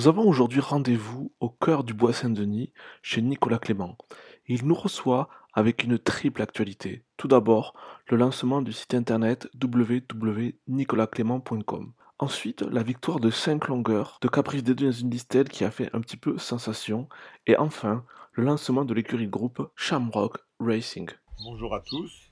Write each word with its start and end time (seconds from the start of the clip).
Nous 0.00 0.08
avons 0.08 0.26
aujourd'hui 0.26 0.60
rendez-vous 0.60 1.30
au 1.40 1.50
cœur 1.50 1.84
du 1.84 1.92
Bois 1.92 2.14
Saint-Denis 2.14 2.72
chez 3.02 3.20
Nicolas 3.20 3.58
Clément. 3.58 3.98
Il 4.46 4.66
nous 4.66 4.74
reçoit 4.74 5.28
avec 5.52 5.84
une 5.84 5.98
triple 5.98 6.40
actualité. 6.40 7.04
Tout 7.18 7.28
d'abord, 7.28 7.74
le 8.08 8.16
lancement 8.16 8.62
du 8.62 8.72
site 8.72 8.94
internet 8.94 9.50
www.nicolasclément.com. 9.62 11.92
Ensuite, 12.18 12.62
la 12.62 12.82
victoire 12.82 13.20
de 13.20 13.28
5 13.28 13.68
longueurs 13.68 14.16
de 14.22 14.28
Caprice 14.28 14.64
des 14.64 14.74
dans 14.74 14.90
une 14.90 15.10
listelle 15.10 15.50
qui 15.50 15.64
a 15.64 15.70
fait 15.70 15.94
un 15.94 16.00
petit 16.00 16.16
peu 16.16 16.38
sensation. 16.38 17.06
Et 17.46 17.58
enfin, 17.58 18.02
le 18.32 18.44
lancement 18.44 18.86
de 18.86 18.94
l'écurie 18.94 19.26
de 19.26 19.30
groupe 19.30 19.70
Shamrock 19.76 20.38
Racing. 20.60 21.10
Bonjour 21.44 21.74
à 21.74 21.80
tous. 21.80 22.30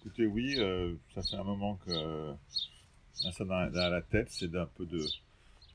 Écoutez, 0.00 0.26
oui, 0.26 0.56
euh, 0.58 0.96
ça 1.14 1.22
fait 1.22 1.36
un 1.36 1.44
moment 1.44 1.78
que 1.86 1.92
euh, 1.92 2.32
ça 3.12 3.44
dans, 3.44 3.70
dans 3.70 3.88
la 3.88 4.02
tête, 4.02 4.26
c'est 4.30 4.50
d'un 4.50 4.66
peu 4.66 4.84
de 4.84 5.06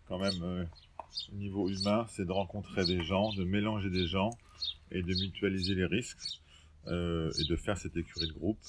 quand 0.09 0.19
même 0.19 0.43
euh, 0.43 0.65
au 1.31 1.35
niveau 1.35 1.69
humain, 1.69 2.05
c'est 2.09 2.25
de 2.25 2.31
rencontrer 2.31 2.85
des 2.85 3.03
gens, 3.03 3.33
de 3.33 3.43
mélanger 3.43 3.89
des 3.89 4.07
gens 4.07 4.31
et 4.91 5.01
de 5.01 5.13
mutualiser 5.13 5.75
les 5.75 5.85
risques 5.85 6.41
euh, 6.87 7.31
et 7.39 7.43
de 7.45 7.55
faire 7.55 7.77
cette 7.77 7.95
écurie 7.97 8.27
de 8.27 8.33
groupe 8.33 8.59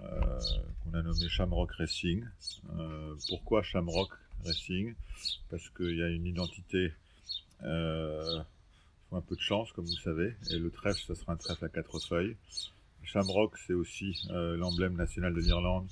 euh, 0.00 0.40
qu'on 0.84 0.94
a 0.94 1.02
nommé 1.02 1.28
Shamrock 1.28 1.72
Racing. 1.72 2.24
Euh, 2.78 3.14
pourquoi 3.28 3.62
Shamrock 3.62 4.10
Racing? 4.44 4.94
Parce 5.50 5.68
qu'il 5.70 5.96
y 5.96 6.02
a 6.02 6.08
une 6.08 6.26
identité, 6.26 6.92
il 7.62 8.44
faut 9.08 9.16
un 9.16 9.22
peu 9.22 9.36
de 9.36 9.40
chance 9.40 9.72
comme 9.72 9.86
vous 9.86 10.02
savez, 10.02 10.34
et 10.50 10.58
le 10.58 10.70
trèfle, 10.70 11.00
ça 11.06 11.14
sera 11.14 11.32
un 11.32 11.36
trèfle 11.36 11.64
à 11.64 11.68
quatre 11.68 11.98
feuilles. 12.00 12.36
Shamrock, 13.04 13.56
c'est 13.66 13.72
aussi 13.72 14.20
l'emblème 14.30 14.96
national 14.96 15.32
de 15.32 15.40
l'Irlande 15.40 15.86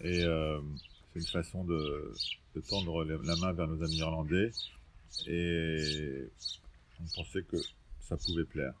et 0.00 0.22
c'est 0.22 1.20
une 1.20 1.26
façon 1.26 1.64
de 1.64 2.14
tendre 2.68 3.04
la 3.04 3.36
main 3.36 3.52
vers 3.52 3.66
nos 3.66 3.82
amis 3.82 3.98
irlandais 3.98 4.52
et 5.26 6.28
on 7.00 7.04
pensait 7.16 7.42
que 7.42 7.56
ça 8.00 8.16
pouvait 8.16 8.44
plaire. 8.44 8.74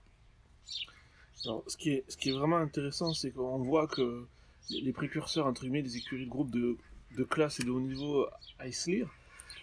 Alors, 1.44 1.64
ce, 1.66 1.76
qui 1.76 1.90
est, 1.90 2.04
ce 2.08 2.16
qui 2.16 2.30
est 2.30 2.32
vraiment 2.32 2.58
intéressant, 2.58 3.14
c'est 3.14 3.32
qu'on 3.32 3.58
voit 3.58 3.88
que 3.88 4.26
les, 4.70 4.92
précurseurs, 4.92 5.46
entre 5.46 5.62
guillemets, 5.62 5.82
des 5.82 5.96
écuries 5.96 6.24
de 6.24 6.30
groupe 6.30 6.50
de, 6.50 6.76
de 7.16 7.24
classe 7.24 7.60
et 7.60 7.64
de 7.64 7.70
haut 7.70 7.80
niveau 7.80 8.26
à 8.58 8.68
Islir, 8.68 9.08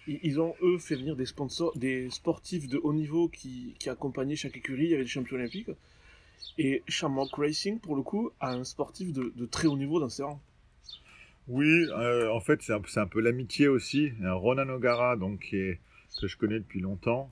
ils, 0.08 0.20
ils 0.24 0.42
ont, 0.42 0.56
eux, 0.62 0.78
fait 0.78 0.96
venir 0.96 1.16
des 1.16 1.26
sponsors, 1.26 1.78
des 1.78 2.10
sportifs 2.10 2.68
de 2.68 2.78
haut 2.78 2.94
niveau 2.94 3.30
qui, 3.30 3.76
qui 3.80 3.90
accompagnaient 3.90 4.36
chaque 4.36 4.58
écurie, 4.58 4.86
il 4.86 4.90
y 4.90 4.94
avait 4.94 5.04
des 5.04 5.10
champions 5.10 5.38
olympiques. 5.38 5.70
Et 6.58 6.84
Shamrock 6.88 7.34
Racing, 7.36 7.80
pour 7.80 7.96
le 7.96 8.02
coup, 8.02 8.32
a 8.40 8.52
un 8.52 8.64
sportif 8.64 9.14
de, 9.14 9.32
de 9.36 9.46
très 9.46 9.68
haut 9.68 9.78
niveau 9.78 10.00
dans 10.00 10.10
ses 10.10 10.24
rangs. 10.24 10.42
Oui, 11.48 11.68
euh, 11.68 12.30
en 12.32 12.42
fait, 12.42 12.62
c'est 12.62 12.74
un, 12.74 12.82
un 12.96 13.08
peu 13.08 13.22
l'amitié 13.22 13.68
aussi. 13.68 14.12
Ronan 14.22 14.70
O'Gara, 14.70 15.16
donc, 15.16 15.40
qui 15.40 15.56
est, 15.56 15.80
que 16.22 16.28
je 16.28 16.38
connais 16.38 16.60
depuis 16.60 16.80
longtemps, 16.80 17.32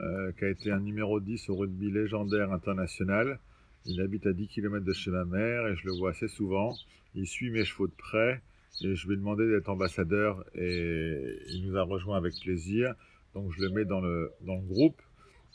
euh, 0.00 0.32
qui 0.32 0.44
a 0.44 0.48
été 0.48 0.70
un 0.70 0.80
numéro 0.80 1.20
10 1.20 1.48
au 1.50 1.56
rugby 1.56 1.90
légendaire 1.90 2.52
international. 2.52 3.38
Il 3.86 4.00
habite 4.00 4.26
à 4.26 4.32
10 4.32 4.48
km 4.48 4.84
de 4.84 4.92
chez 4.92 5.10
ma 5.10 5.24
mère 5.24 5.66
et 5.66 5.76
je 5.76 5.86
le 5.86 5.92
vois 5.92 6.10
assez 6.10 6.28
souvent. 6.28 6.74
Il 7.14 7.26
suit 7.26 7.50
mes 7.50 7.64
chevaux 7.64 7.86
de 7.86 7.92
près 7.96 8.42
et 8.82 8.94
je 8.94 9.06
lui 9.06 9.14
ai 9.14 9.16
demandé 9.16 9.48
d'être 9.48 9.68
ambassadeur 9.68 10.44
et 10.54 11.38
il 11.50 11.66
nous 11.66 11.76
a 11.76 11.82
rejoint 11.82 12.16
avec 12.16 12.34
plaisir. 12.40 12.94
Donc 13.34 13.52
je 13.56 13.62
le 13.62 13.70
mets 13.70 13.84
dans 13.84 14.00
le, 14.00 14.30
dans 14.42 14.56
le 14.56 14.66
groupe. 14.66 15.00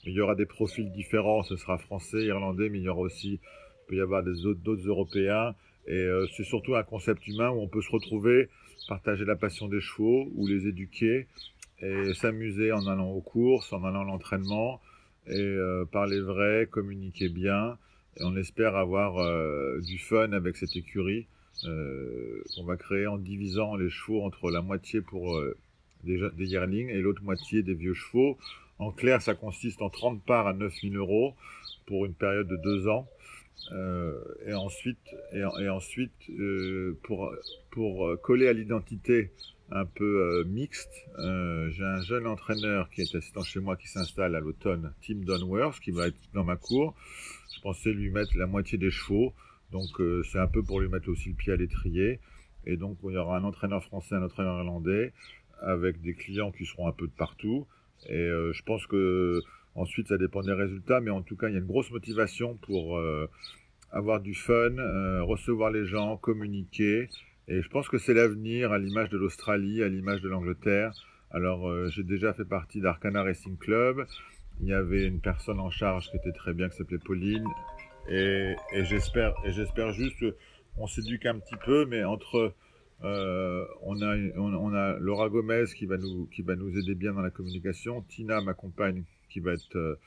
Il 0.05 0.13
y 0.13 0.19
aura 0.19 0.35
des 0.35 0.45
profils 0.45 0.91
différents, 0.91 1.43
ce 1.43 1.55
sera 1.55 1.77
français, 1.77 2.25
irlandais, 2.25 2.69
mais 2.69 2.79
il 2.79 2.83
y 2.83 2.89
aura 2.89 3.01
aussi, 3.01 3.33
il 3.33 3.87
peut 3.87 3.95
y 3.95 4.01
avoir 4.01 4.23
d'autres 4.23 4.87
européens. 4.87 5.55
Et 5.87 5.93
euh, 5.93 6.27
c'est 6.35 6.43
surtout 6.43 6.75
un 6.75 6.83
concept 6.83 7.25
humain 7.27 7.49
où 7.49 7.61
on 7.61 7.67
peut 7.67 7.81
se 7.81 7.91
retrouver, 7.91 8.49
partager 8.89 9.23
la 9.23 9.35
passion 9.35 9.67
des 9.67 9.79
chevaux 9.79 10.29
ou 10.35 10.47
les 10.47 10.67
éduquer 10.67 11.27
et 11.83 12.13
s'amuser 12.13 12.71
en 12.71 12.87
allant 12.87 13.09
aux 13.09 13.21
courses, 13.21 13.73
en 13.73 13.83
allant 13.83 14.01
à 14.01 14.05
l'entraînement 14.05 14.81
et 15.27 15.39
euh, 15.39 15.85
parler 15.85 16.19
vrai, 16.19 16.67
communiquer 16.69 17.29
bien. 17.29 17.77
Et 18.17 18.23
on 18.23 18.35
espère 18.35 18.75
avoir 18.75 19.17
euh, 19.17 19.79
du 19.81 19.97
fun 19.97 20.31
avec 20.31 20.55
cette 20.55 20.75
écurie 20.75 21.27
euh, 21.65 22.43
qu'on 22.55 22.63
va 22.63 22.77
créer 22.77 23.07
en 23.07 23.17
divisant 23.17 23.75
les 23.75 23.89
chevaux 23.89 24.23
entre 24.23 24.51
la 24.51 24.61
moitié 24.61 25.01
pour 25.01 25.41
des, 26.03 26.21
des 26.37 26.45
yearlings 26.45 26.89
et 26.89 27.01
l'autre 27.01 27.23
moitié 27.23 27.63
des 27.63 27.73
vieux 27.73 27.93
chevaux. 27.93 28.37
En 28.79 28.91
clair, 28.91 29.21
ça 29.21 29.35
consiste 29.35 29.81
en 29.81 29.89
30 29.89 30.23
parts 30.23 30.47
à 30.47 30.53
9000 30.53 30.95
euros 30.97 31.35
pour 31.85 32.05
une 32.05 32.13
période 32.13 32.47
de 32.47 32.57
deux 32.57 32.87
ans. 32.87 33.07
Et 34.45 34.53
ensuite, 34.53 34.97
et, 35.31 35.69
ensuite 35.69 36.11
pour, 37.03 37.33
pour 37.71 38.21
coller 38.21 38.47
à 38.47 38.53
l'identité 38.53 39.31
un 39.73 39.85
peu 39.85 40.21
euh, 40.21 40.43
mixte, 40.45 41.07
euh, 41.17 41.69
j'ai 41.71 41.83
un 41.83 42.01
jeune 42.01 42.27
entraîneur 42.27 42.89
qui 42.91 43.01
est 43.01 43.15
assistant 43.15 43.41
chez 43.41 43.59
moi 43.59 43.75
qui 43.75 43.87
s'installe 43.87 44.35
à 44.35 44.39
l'automne, 44.39 44.93
Tim 45.01 45.15
Donworth, 45.15 45.79
qui 45.79 45.89
va 45.89 46.07
être 46.07 46.19
dans 46.33 46.43
ma 46.43 46.55
cour. 46.55 46.95
Je 47.55 47.59
pensais 47.61 47.91
lui 47.91 48.11
mettre 48.11 48.37
la 48.37 48.45
moitié 48.45 48.77
des 48.77 48.91
chevaux, 48.91 49.33
donc 49.71 49.99
euh, 49.99 50.21
c'est 50.31 50.37
un 50.37 50.47
peu 50.47 50.61
pour 50.61 50.79
lui 50.79 50.89
mettre 50.89 51.09
aussi 51.09 51.29
le 51.29 51.35
pied 51.35 51.53
à 51.53 51.55
l'étrier. 51.55 52.19
Et 52.65 52.77
donc 52.77 52.97
il 53.03 53.13
y 53.13 53.17
aura 53.17 53.37
un 53.37 53.43
entraîneur 53.43 53.83
français, 53.83 54.13
un 54.13 54.23
entraîneur 54.23 54.59
irlandais, 54.59 55.11
avec 55.59 56.01
des 56.01 56.13
clients 56.13 56.51
qui 56.51 56.65
seront 56.65 56.87
un 56.87 56.93
peu 56.93 57.07
de 57.07 57.13
partout. 57.13 57.65
Et 58.07 58.27
je 58.27 58.63
pense 58.63 58.85
que 58.85 59.41
ensuite 59.75 60.07
ça 60.09 60.17
dépend 60.17 60.41
des 60.43 60.53
résultats, 60.53 61.01
mais 61.01 61.11
en 61.11 61.21
tout 61.21 61.35
cas 61.35 61.49
il 61.49 61.53
y 61.53 61.55
a 61.55 61.59
une 61.59 61.65
grosse 61.65 61.91
motivation 61.91 62.55
pour 62.57 63.01
avoir 63.91 64.21
du 64.21 64.33
fun, 64.33 64.75
recevoir 65.23 65.71
les 65.71 65.85
gens, 65.85 66.15
communiquer. 66.15 67.09
Et 67.47 67.61
je 67.61 67.69
pense 67.69 67.89
que 67.89 67.97
c'est 67.97 68.13
l'avenir 68.13 68.71
à 68.71 68.79
l'image 68.79 69.09
de 69.09 69.17
l'Australie, 69.17 69.83
à 69.83 69.89
l'image 69.89 70.21
de 70.21 70.29
l'Angleterre. 70.29 70.93
Alors 71.31 71.67
euh, 71.67 71.89
j'ai 71.89 72.03
déjà 72.03 72.33
fait 72.33 72.45
partie 72.45 72.79
d'Arcana 72.79 73.21
Racing 73.23 73.57
Club. 73.57 74.05
Il 74.61 74.67
y 74.67 74.73
avait 74.73 75.05
une 75.05 75.19
personne 75.19 75.59
en 75.59 75.69
charge 75.69 76.09
qui 76.09 76.17
était 76.17 76.31
très 76.31 76.53
bien, 76.53 76.69
qui 76.69 76.77
s'appelait 76.77 76.99
Pauline. 76.99 77.47
Et, 78.07 78.55
et 78.73 78.85
j'espère, 78.85 79.33
juste, 79.93 80.25
on 80.77 80.87
s'éduque 80.87 81.25
un 81.25 81.39
petit 81.39 81.55
peu, 81.65 81.85
mais 81.85 82.03
entre 82.03 82.53
euh, 83.03 83.65
on 83.81 84.01
a, 84.01 84.99
Laura 84.99 85.27
Gomez 85.29 85.65
qui 85.75 85.85
va 85.85 85.97
nous, 85.97 86.77
aider 86.77 86.95
bien 86.95 87.13
dans 87.13 87.21
la 87.21 87.31
communication. 87.31 88.03
Tina, 88.03 88.39
ma 88.41 88.53
compagne, 88.53 89.03
qui 89.29 89.39
va 89.39 89.53
être 89.53 89.75
euh, 89.75 89.99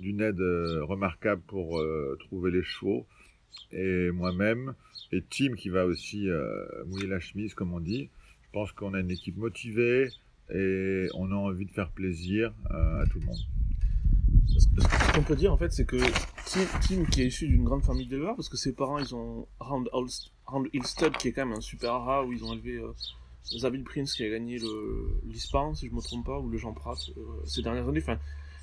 d'une 0.00 0.20
aide 0.20 0.40
remarquable 0.82 1.42
pour 1.48 1.82
trouver 2.20 2.50
les 2.52 2.62
chevaux. 2.62 3.06
Et 3.72 4.10
moi-même. 4.12 4.74
Et 5.12 5.22
Tim 5.22 5.54
qui 5.54 5.68
va 5.68 5.86
aussi 5.86 6.28
euh, 6.28 6.64
mouiller 6.86 7.06
la 7.06 7.20
chemise, 7.20 7.54
comme 7.54 7.72
on 7.72 7.80
dit. 7.80 8.10
Je 8.42 8.48
pense 8.52 8.72
qu'on 8.72 8.94
a 8.94 9.00
une 9.00 9.10
équipe 9.10 9.36
motivée 9.36 10.08
et 10.54 11.08
on 11.14 11.30
a 11.32 11.34
envie 11.34 11.66
de 11.66 11.72
faire 11.72 11.90
plaisir 11.90 12.52
euh, 12.70 13.02
à 13.02 13.06
tout 13.06 13.20
le 13.20 13.26
monde. 13.26 13.38
Ce 14.58 15.12
qu'on 15.12 15.22
peut 15.22 15.36
dire 15.36 15.52
en 15.52 15.56
fait, 15.56 15.72
c'est 15.72 15.84
que 15.84 15.96
Tim, 16.46 17.04
qui 17.04 17.22
est 17.22 17.26
issu 17.26 17.48
d'une 17.48 17.64
grande 17.64 17.82
famille 17.82 18.06
d'éleveurs, 18.06 18.36
parce 18.36 18.48
que 18.48 18.56
ses 18.56 18.72
parents 18.72 18.98
ils 18.98 19.14
ont 19.14 19.46
Round, 19.60 19.88
Round 20.46 20.68
Stud, 20.84 21.16
qui 21.16 21.28
est 21.28 21.32
quand 21.32 21.46
même 21.46 21.58
un 21.58 21.60
super 21.60 21.92
rat 21.92 22.24
où 22.24 22.32
ils 22.32 22.44
ont 22.44 22.52
élevé 22.52 22.76
euh, 22.76 23.82
Prince 23.84 24.14
qui 24.14 24.24
a 24.24 24.30
gagné 24.30 24.58
l'Ispan, 25.24 25.74
si 25.74 25.88
je 25.88 25.92
me 25.92 26.00
trompe 26.00 26.26
pas, 26.26 26.38
ou 26.38 26.48
le 26.48 26.58
Jean 26.58 26.72
Prat 26.72 26.96
euh, 27.16 27.20
ces 27.44 27.62
dernières 27.62 27.88
années. 27.88 28.00
Enfin, 28.02 28.18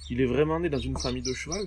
il 0.09 0.21
est 0.21 0.25
vraiment 0.25 0.59
né 0.59 0.69
dans 0.69 0.79
une 0.79 0.97
famille 0.97 1.21
de 1.21 1.33
cheval. 1.33 1.65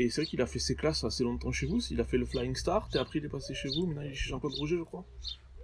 Et 0.00 0.08
c'est 0.08 0.22
vrai 0.22 0.30
qu'il 0.30 0.40
a 0.40 0.46
fait 0.46 0.58
ses 0.58 0.76
classes 0.76 1.04
assez 1.04 1.24
longtemps 1.24 1.52
chez 1.52 1.66
vous. 1.66 1.78
Il 1.90 2.00
a 2.00 2.04
fait 2.04 2.16
le 2.16 2.24
Flying 2.24 2.54
Start, 2.54 2.96
et 2.96 2.98
après 2.98 3.18
il 3.18 3.24
est 3.26 3.28
passé 3.28 3.52
chez 3.52 3.68
vous. 3.68 3.86
Maintenant 3.86 4.00
il 4.00 4.12
est 4.12 4.14
chez 4.14 4.30
Jean-Claude 4.30 4.54
Rouget, 4.54 4.78
je 4.78 4.82
crois. 4.82 5.04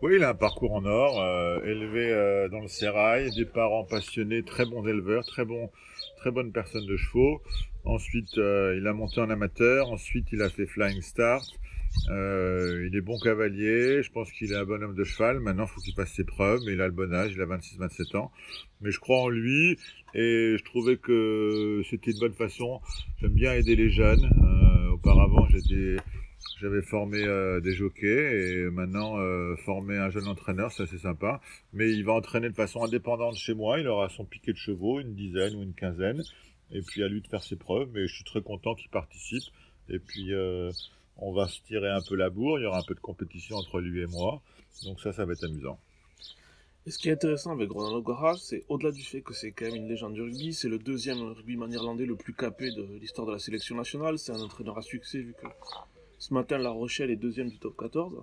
Oui, 0.03 0.17
il 0.17 0.25
a 0.25 0.29
un 0.29 0.35
parcours 0.35 0.75
en 0.75 0.85
or, 0.85 1.23
euh, 1.23 1.65
élevé 1.65 2.11
euh, 2.11 2.51
dans 2.51 2.61
le 2.61 2.69
sérail, 2.69 3.31
des 3.35 3.47
parents 3.47 3.85
passionnés, 3.85 4.43
très 4.43 4.67
bons 4.67 4.87
éleveurs, 4.87 5.25
très 5.25 5.47
bons, 5.47 5.71
très 6.19 6.31
bonnes 6.31 6.53
personnes 6.53 6.85
de 6.85 6.99
chevaux. 6.99 7.41
Ensuite, 7.87 8.37
euh, 8.37 8.77
il 8.79 8.87
a 8.87 8.93
monté 8.93 9.23
en 9.23 9.31
amateur. 9.31 9.91
Ensuite, 9.91 10.27
il 10.33 10.43
a 10.43 10.51
fait 10.51 10.67
Flying 10.67 11.01
Start. 11.01 11.47
Euh, 12.11 12.89
il 12.89 12.97
est 12.97 13.01
bon 13.01 13.19
cavalier. 13.19 14.03
Je 14.03 14.11
pense 14.11 14.31
qu'il 14.33 14.53
est 14.53 14.57
un 14.57 14.65
bon 14.65 14.83
homme 14.83 14.95
de 14.95 15.05
cheval. 15.05 15.41
Maintenant, 15.41 15.65
il 15.65 15.69
faut 15.69 15.81
qu'il 15.81 15.95
fasse 15.95 16.13
ses 16.13 16.25
preuves. 16.25 16.61
Mais 16.67 16.73
il 16.73 16.81
a 16.81 16.87
le 16.87 16.93
bon 16.93 17.13
âge. 17.13 17.33
Il 17.35 17.41
a 17.41 17.47
26-27 17.47 18.17
ans. 18.17 18.31
Mais 18.81 18.91
je 18.91 19.01
crois 19.01 19.23
en 19.23 19.29
lui. 19.29 19.79
Et 20.15 20.57
je 20.59 20.65
trouvais 20.65 20.97
que 20.97 21.83
c'était 21.89 22.13
une 22.13 22.21
bonne 22.21 22.35
façon. 22.35 22.81
J'aime 23.21 23.35
bien 23.35 23.53
aider 23.53 23.77
les 23.77 23.91
jeunes. 23.91 24.25
Euh, 24.25 24.91
auparavant, 24.93 25.47
j'étais 25.49 25.97
j'avais 26.61 26.81
formé 26.81 27.23
euh, 27.23 27.61
des 27.61 27.75
jockeys 27.75 28.07
et 28.07 28.71
maintenant 28.71 29.19
euh, 29.19 29.57
former 29.57 29.99
un 29.99 30.09
jeune 30.09 30.27
entraîneur, 30.27 30.73
c'est 30.73 30.87
sympa. 30.87 31.41
Mais 31.75 31.91
il 31.93 32.05
va 32.05 32.13
entraîner 32.13 32.49
de 32.49 32.55
façon 32.55 32.83
indépendante 32.83 33.37
chez 33.37 33.53
moi. 33.55 33.79
Il 33.79 33.89
aura 33.89 34.09
son 34.09 34.25
piquet 34.25 34.53
de 34.53 34.57
chevaux, 34.57 35.01
une 35.01 35.15
dizaine 35.15 35.55
ou 35.55 35.63
une 35.63 35.75
quinzaine. 35.75 36.23
Et 36.73 36.81
puis 36.81 37.03
à 37.03 37.09
lui 37.09 37.21
de 37.21 37.29
faire 37.29 37.43
ses 37.43 37.57
preuves. 37.57 37.89
Mais 37.93 38.07
je 38.07 38.15
suis 38.15 38.25
très 38.25 38.41
content 38.41 38.75
qu'il 38.75 38.89
participe. 38.89 39.43
Et 39.89 39.99
puis 39.99 40.33
euh, 40.33 40.71
on 41.19 41.33
va 41.33 41.49
se 41.49 41.61
tirer 41.63 41.91
un 41.91 42.01
peu 42.01 42.15
la 42.17 42.31
bourre. 42.31 42.59
Il 42.59 42.63
y 42.63 42.67
aura 42.67 42.79
un 42.79 42.85
peu 42.87 42.95
de 42.95 43.01
compétition 43.01 43.57
entre 43.57 43.81
lui 43.81 44.03
et 44.03 44.07
moi. 44.07 44.43
Donc 44.85 45.01
ça, 45.01 45.13
ça 45.13 45.25
va 45.25 45.33
être 45.33 45.45
amusant. 45.45 45.79
Et 46.87 46.91
ce 46.91 46.99
qui 46.99 47.09
est 47.09 47.13
intéressant 47.13 47.51
avec 47.51 47.71
Ronan 47.71 47.97
O'Gara, 47.97 48.37
c'est 48.37 48.65
au-delà 48.69 48.93
du 48.93 49.03
fait 49.03 49.21
que 49.21 49.35
c'est 49.35 49.51
quand 49.51 49.65
même 49.65 49.75
une 49.75 49.89
légende 49.89 50.15
du 50.15 50.23
rugby, 50.23 50.55
c'est 50.55 50.69
le 50.69 50.79
deuxième 50.79 51.21
rugbyman 51.21 51.73
irlandais 51.73 52.07
le 52.07 52.15
plus 52.15 52.33
capé 52.33 52.71
de 52.71 52.85
l'histoire 53.01 53.27
de 53.27 53.33
la 53.33 53.41
sélection 53.41 53.75
nationale. 53.75 54.19
C'est 54.21 54.31
un 54.31 54.41
entraîneur 54.41 54.79
à 54.79 54.83
succès 54.83 55.19
vu 55.19 55.35
que 55.35 55.49
ce 56.19 56.33
matin 56.33 56.59
La 56.59 56.71
Rochelle 56.71 57.11
est 57.11 57.17
deuxième 57.17 57.49
du 57.49 57.59
top 57.59 57.77
14. 57.77 58.23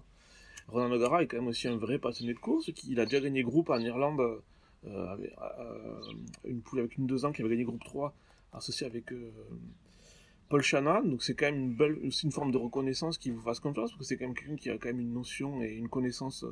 Ronan 0.69 0.95
O'Gara 0.95 1.23
est 1.23 1.27
quand 1.27 1.37
même 1.37 1.47
aussi 1.47 1.67
un 1.67 1.75
vrai 1.75 1.99
passionné 1.99 2.33
de 2.33 2.39
course. 2.39 2.71
Il 2.87 3.01
a 3.01 3.05
déjà 3.05 3.19
gagné 3.19 3.43
groupe 3.43 3.69
en 3.69 3.79
Irlande 3.79 4.41
avec, 4.85 5.33
une 6.45 6.61
poule 6.61 6.79
avec 6.79 6.97
une 6.97 7.05
2 7.05 7.25
ans 7.25 7.33
qui 7.33 7.41
avait 7.41 7.49
gagné 7.49 7.65
groupe 7.65 7.83
3 7.83 8.13
associé 8.53 8.87
avec 8.87 9.11
Paul 10.53 10.61
Shannon, 10.61 11.01
donc 11.03 11.23
c'est 11.23 11.33
quand 11.33 11.47
même 11.47 11.55
une 11.55 11.73
belle, 11.73 11.97
aussi 12.05 12.27
une 12.27 12.31
forme 12.31 12.51
de 12.51 12.59
reconnaissance 12.59 13.17
qui 13.17 13.31
vous 13.31 13.41
fasse 13.41 13.59
confiance, 13.59 13.89
parce 13.89 13.97
que 13.97 14.03
c'est 14.03 14.17
quand 14.17 14.25
même 14.25 14.35
quelqu'un 14.35 14.55
qui 14.55 14.69
a 14.69 14.77
quand 14.77 14.89
même 14.89 14.99
une 14.99 15.11
notion 15.11 15.63
et 15.63 15.71
une 15.71 15.89
connaissance 15.89 16.45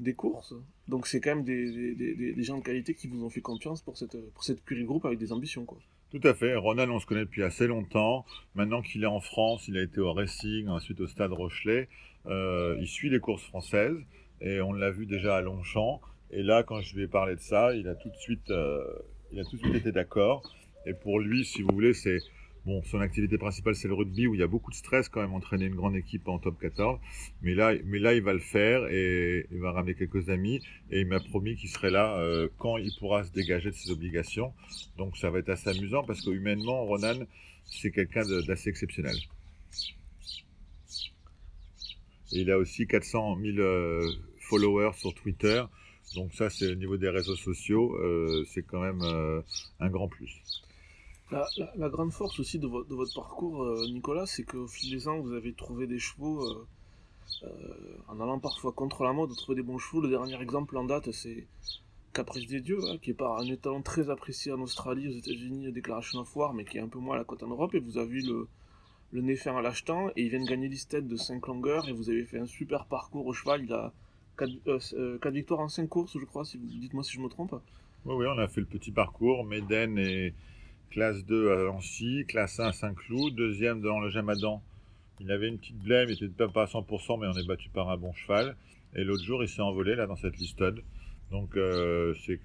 des 0.00 0.14
courses. 0.14 0.54
Donc 0.88 1.06
c'est 1.06 1.20
quand 1.20 1.36
même 1.36 1.44
des, 1.44 2.42
gens 2.42 2.56
de 2.56 2.62
qualité 2.62 2.94
qui 2.94 3.08
vous 3.08 3.22
ont 3.22 3.28
fait 3.28 3.42
confiance 3.42 3.82
pour 3.82 3.98
cette, 3.98 4.16
pour 4.32 4.44
cette 4.44 4.64
curie 4.64 4.84
groupe 4.84 5.04
avec 5.04 5.18
des 5.18 5.30
ambitions. 5.30 5.66
Quoi. 5.66 5.76
Tout 6.10 6.26
à 6.26 6.32
fait. 6.32 6.56
Ronald, 6.56 6.90
on 6.90 7.00
se 7.00 7.04
connaît 7.04 7.26
depuis 7.26 7.42
assez 7.42 7.66
longtemps. 7.66 8.24
Maintenant 8.54 8.80
qu'il 8.80 9.02
est 9.02 9.06
en 9.06 9.20
France, 9.20 9.68
il 9.68 9.76
a 9.76 9.82
été 9.82 10.00
au 10.00 10.14
Racing, 10.14 10.68
ensuite 10.68 10.98
au 11.02 11.06
Stade 11.06 11.32
Rochelet. 11.32 11.90
Euh, 12.24 12.78
il 12.80 12.88
suit 12.88 13.10
les 13.10 13.20
courses 13.20 13.44
françaises 13.44 13.98
et 14.40 14.62
on 14.62 14.72
l'a 14.72 14.90
vu 14.90 15.04
déjà 15.04 15.36
à 15.36 15.42
Longchamp. 15.42 16.00
Et 16.30 16.42
là, 16.42 16.62
quand 16.62 16.80
je 16.80 16.96
lui 16.96 17.02
ai 17.02 17.08
parlé 17.08 17.36
de 17.36 17.40
ça, 17.40 17.74
il 17.74 17.88
a 17.88 17.94
tout 17.94 18.08
de 18.08 18.16
suite, 18.16 18.50
euh, 18.50 18.82
il 19.32 19.38
a 19.38 19.44
tout 19.44 19.56
de 19.56 19.60
suite 19.60 19.74
été 19.74 19.92
d'accord. 19.92 20.50
Et 20.86 20.94
pour 20.94 21.20
lui, 21.20 21.44
si 21.44 21.60
vous 21.60 21.74
voulez, 21.74 21.92
c'est 21.92 22.18
Bon, 22.64 22.80
son 22.84 23.00
activité 23.00 23.38
principale, 23.38 23.74
c'est 23.74 23.88
le 23.88 23.94
rugby, 23.94 24.28
où 24.28 24.34
il 24.34 24.40
y 24.40 24.42
a 24.44 24.46
beaucoup 24.46 24.70
de 24.70 24.76
stress 24.76 25.08
quand 25.08 25.20
même, 25.20 25.32
entraîner 25.32 25.64
une 25.64 25.74
grande 25.74 25.96
équipe 25.96 26.28
en 26.28 26.38
top 26.38 26.60
14. 26.60 27.00
Mais 27.42 27.54
là, 27.54 27.74
mais 27.84 27.98
là 27.98 28.14
il 28.14 28.22
va 28.22 28.32
le 28.32 28.38
faire 28.38 28.86
et 28.88 29.48
il 29.50 29.58
va 29.58 29.72
ramener 29.72 29.96
quelques 29.96 30.28
amis. 30.28 30.60
Et 30.90 31.00
il 31.00 31.08
m'a 31.08 31.18
promis 31.18 31.56
qu'il 31.56 31.68
serait 31.68 31.90
là 31.90 32.16
euh, 32.18 32.48
quand 32.58 32.76
il 32.76 32.94
pourra 33.00 33.24
se 33.24 33.32
dégager 33.32 33.70
de 33.70 33.74
ses 33.74 33.90
obligations. 33.90 34.52
Donc 34.96 35.16
ça 35.16 35.28
va 35.30 35.40
être 35.40 35.48
assez 35.48 35.70
amusant 35.70 36.04
parce 36.04 36.20
que 36.20 36.30
humainement, 36.30 36.84
Ronan, 36.84 37.26
c'est 37.64 37.90
quelqu'un 37.90 38.22
d'assez 38.46 38.70
exceptionnel. 38.70 39.16
Et 42.32 42.42
il 42.42 42.50
a 42.52 42.58
aussi 42.58 42.86
400 42.86 43.38
000 43.42 43.58
euh, 43.58 44.08
followers 44.38 44.92
sur 44.94 45.12
Twitter. 45.14 45.64
Donc 46.14 46.32
ça, 46.32 46.48
c'est 46.48 46.70
au 46.70 46.76
niveau 46.76 46.96
des 46.96 47.08
réseaux 47.08 47.36
sociaux, 47.36 47.96
euh, 47.96 48.44
c'est 48.46 48.62
quand 48.62 48.80
même 48.80 49.02
un 49.80 49.88
grand 49.90 50.06
plus. 50.06 50.51
La, 51.76 51.88
grande 51.88 52.12
force 52.12 52.38
aussi 52.40 52.58
de, 52.58 52.66
votre 52.66 53.14
parcours, 53.14 53.62
euh, 53.62 53.86
Nicolas, 53.88 54.26
c'est 54.26 54.44
qu'au 54.44 54.66
fil 54.66 54.90
des 54.90 55.08
ans, 55.08 55.18
vous 55.20 55.32
avez 55.32 55.54
trouvé 55.54 55.86
des 55.86 55.98
chevaux, 55.98 56.44
euh, 56.44 56.66
euh, 57.44 57.96
en 58.08 58.20
allant 58.20 58.38
parfois 58.38 58.72
contre 58.72 59.04
la 59.04 59.12
mode, 59.12 59.30
de 59.30 59.34
trouver 59.34 59.56
des 59.56 59.62
bons 59.62 59.78
chevaux. 59.78 60.02
Le 60.02 60.10
dernier 60.10 60.40
exemple 60.42 60.76
en 60.76 60.84
date, 60.84 61.10
c'est 61.12 61.46
Caprice 62.12 62.46
des 62.46 62.60
Dieux, 62.60 62.80
hein, 62.86 62.98
qui 63.00 63.10
est 63.10 63.14
par 63.14 63.38
un 63.38 63.46
étalon 63.46 63.82
très 63.82 64.10
apprécié 64.10 64.52
en 64.52 64.60
Australie, 64.60 65.08
aux 65.08 65.18
États-Unis, 65.18 65.72
Déclaration 65.72 66.18
of 66.20 66.36
War, 66.36 66.52
mais 66.52 66.64
qui 66.64 66.76
est 66.76 66.82
un 66.82 66.88
peu 66.88 66.98
moins 66.98 67.14
à 67.14 67.18
la 67.18 67.24
côte 67.24 67.42
en 67.42 67.48
Europe. 67.48 67.74
Et 67.74 67.80
vous 67.80 67.96
avez 67.96 68.18
eu 68.18 68.26
le, 68.26 68.48
le 69.12 69.20
nez 69.22 69.36
fin 69.36 69.56
à 69.56 69.62
l'achetant, 69.62 70.10
et 70.10 70.24
il 70.24 70.28
vient 70.28 70.40
de 70.40 70.48
gagner 70.48 70.68
l'Isted 70.68 71.08
de 71.08 71.16
5 71.16 71.46
longueurs, 71.46 71.88
et 71.88 71.92
vous 71.92 72.10
avez 72.10 72.24
fait 72.24 72.38
un 72.38 72.46
super 72.46 72.84
parcours 72.84 73.26
au 73.26 73.32
cheval. 73.32 73.64
Il 73.64 73.72
a 73.72 73.92
4, 74.36 75.28
victoires 75.30 75.60
en 75.60 75.68
5 75.68 75.88
courses, 75.88 76.18
je 76.18 76.24
crois, 76.26 76.44
si 76.44 76.58
dites-moi 76.58 77.02
si 77.02 77.12
je 77.12 77.20
me 77.20 77.28
trompe. 77.28 77.54
Oui, 78.04 78.14
oui, 78.16 78.26
on 78.28 78.38
a 78.38 78.48
fait 78.48 78.60
le 78.60 78.66
petit 78.66 78.90
parcours, 78.90 79.44
Méden 79.44 79.96
et 79.96 80.34
classe 80.92 81.24
2 81.24 81.52
à 81.52 81.56
Nancy, 81.64 82.24
classe 82.28 82.60
1 82.60 82.66
à 82.66 82.72
Saint-Cloud, 82.72 83.34
deuxième 83.34 83.80
dans 83.80 83.98
le 83.98 84.10
Jamadan. 84.10 84.62
Il 85.20 85.32
avait 85.32 85.48
une 85.48 85.58
petite 85.58 85.78
blême, 85.78 86.10
il 86.10 86.22
était 86.22 86.46
pas 86.48 86.64
à 86.64 86.66
100%, 86.66 87.18
mais 87.18 87.26
on 87.26 87.32
est 87.32 87.46
battu 87.46 87.70
par 87.70 87.88
un 87.88 87.96
bon 87.96 88.12
cheval. 88.12 88.56
Et 88.94 89.02
l'autre 89.02 89.24
jour, 89.24 89.42
il 89.42 89.48
s'est 89.48 89.62
envolé 89.62 89.94
là 89.94 90.06
dans 90.06 90.16
cette 90.16 90.36
listade. 90.36 90.80
Donc 91.30 91.56
euh, 91.56 92.12
c'est 92.20 92.38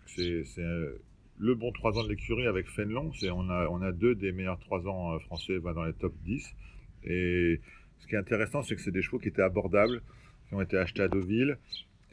euh, 0.60 0.96
le 1.38 1.56
bon 1.56 1.74
3 1.74 2.00
ans 2.00 2.04
de 2.04 2.10
l'écurie 2.10 2.48
avec 2.48 2.70
Fenlong. 2.70 3.12
On 3.24 3.50
a, 3.50 3.68
on 3.68 3.82
a 3.82 3.92
deux 3.92 4.16
des 4.16 4.32
meilleurs 4.32 4.60
3 4.60 4.88
ans 4.88 5.16
euh, 5.16 5.20
français 5.20 5.60
bah, 5.60 5.74
dans 5.74 5.84
les 5.84 5.94
top 5.94 6.14
10. 6.24 6.56
Et 7.04 7.60
ce 8.00 8.08
qui 8.08 8.16
est 8.16 8.18
intéressant, 8.18 8.64
c'est 8.64 8.76
que 8.76 8.82
c'est 8.82 8.92
des 8.92 9.02
chevaux 9.02 9.20
qui 9.20 9.28
étaient 9.28 9.42
abordables, 9.42 10.02
qui 10.48 10.56
ont 10.56 10.62
été 10.62 10.78
achetés 10.78 11.02
à 11.02 11.10
Deauville. 11.10 11.58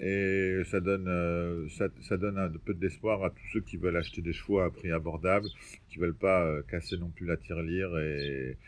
Et 0.00 0.62
ça 0.70 0.80
donne, 0.80 1.06
euh, 1.06 1.68
ça, 1.68 2.16
donne 2.16 2.38
un 2.38 2.50
peu 2.50 2.74
d'espoir 2.74 3.22
à 3.22 3.30
tous 3.30 3.46
ceux 3.52 3.60
qui 3.60 3.76
veulent 3.76 3.96
acheter 3.96 4.22
des 4.22 4.32
chevaux 4.32 4.58
à 4.58 4.70
prix 4.70 4.90
abordable, 4.90 5.48
qui 5.88 5.98
veulent 5.98 6.16
pas 6.16 6.44
euh, 6.44 6.62
casser 6.62 6.96
non 6.96 7.10
plus 7.10 7.26
la 7.26 7.36
tirelire 7.36 7.96
et, 7.98 8.58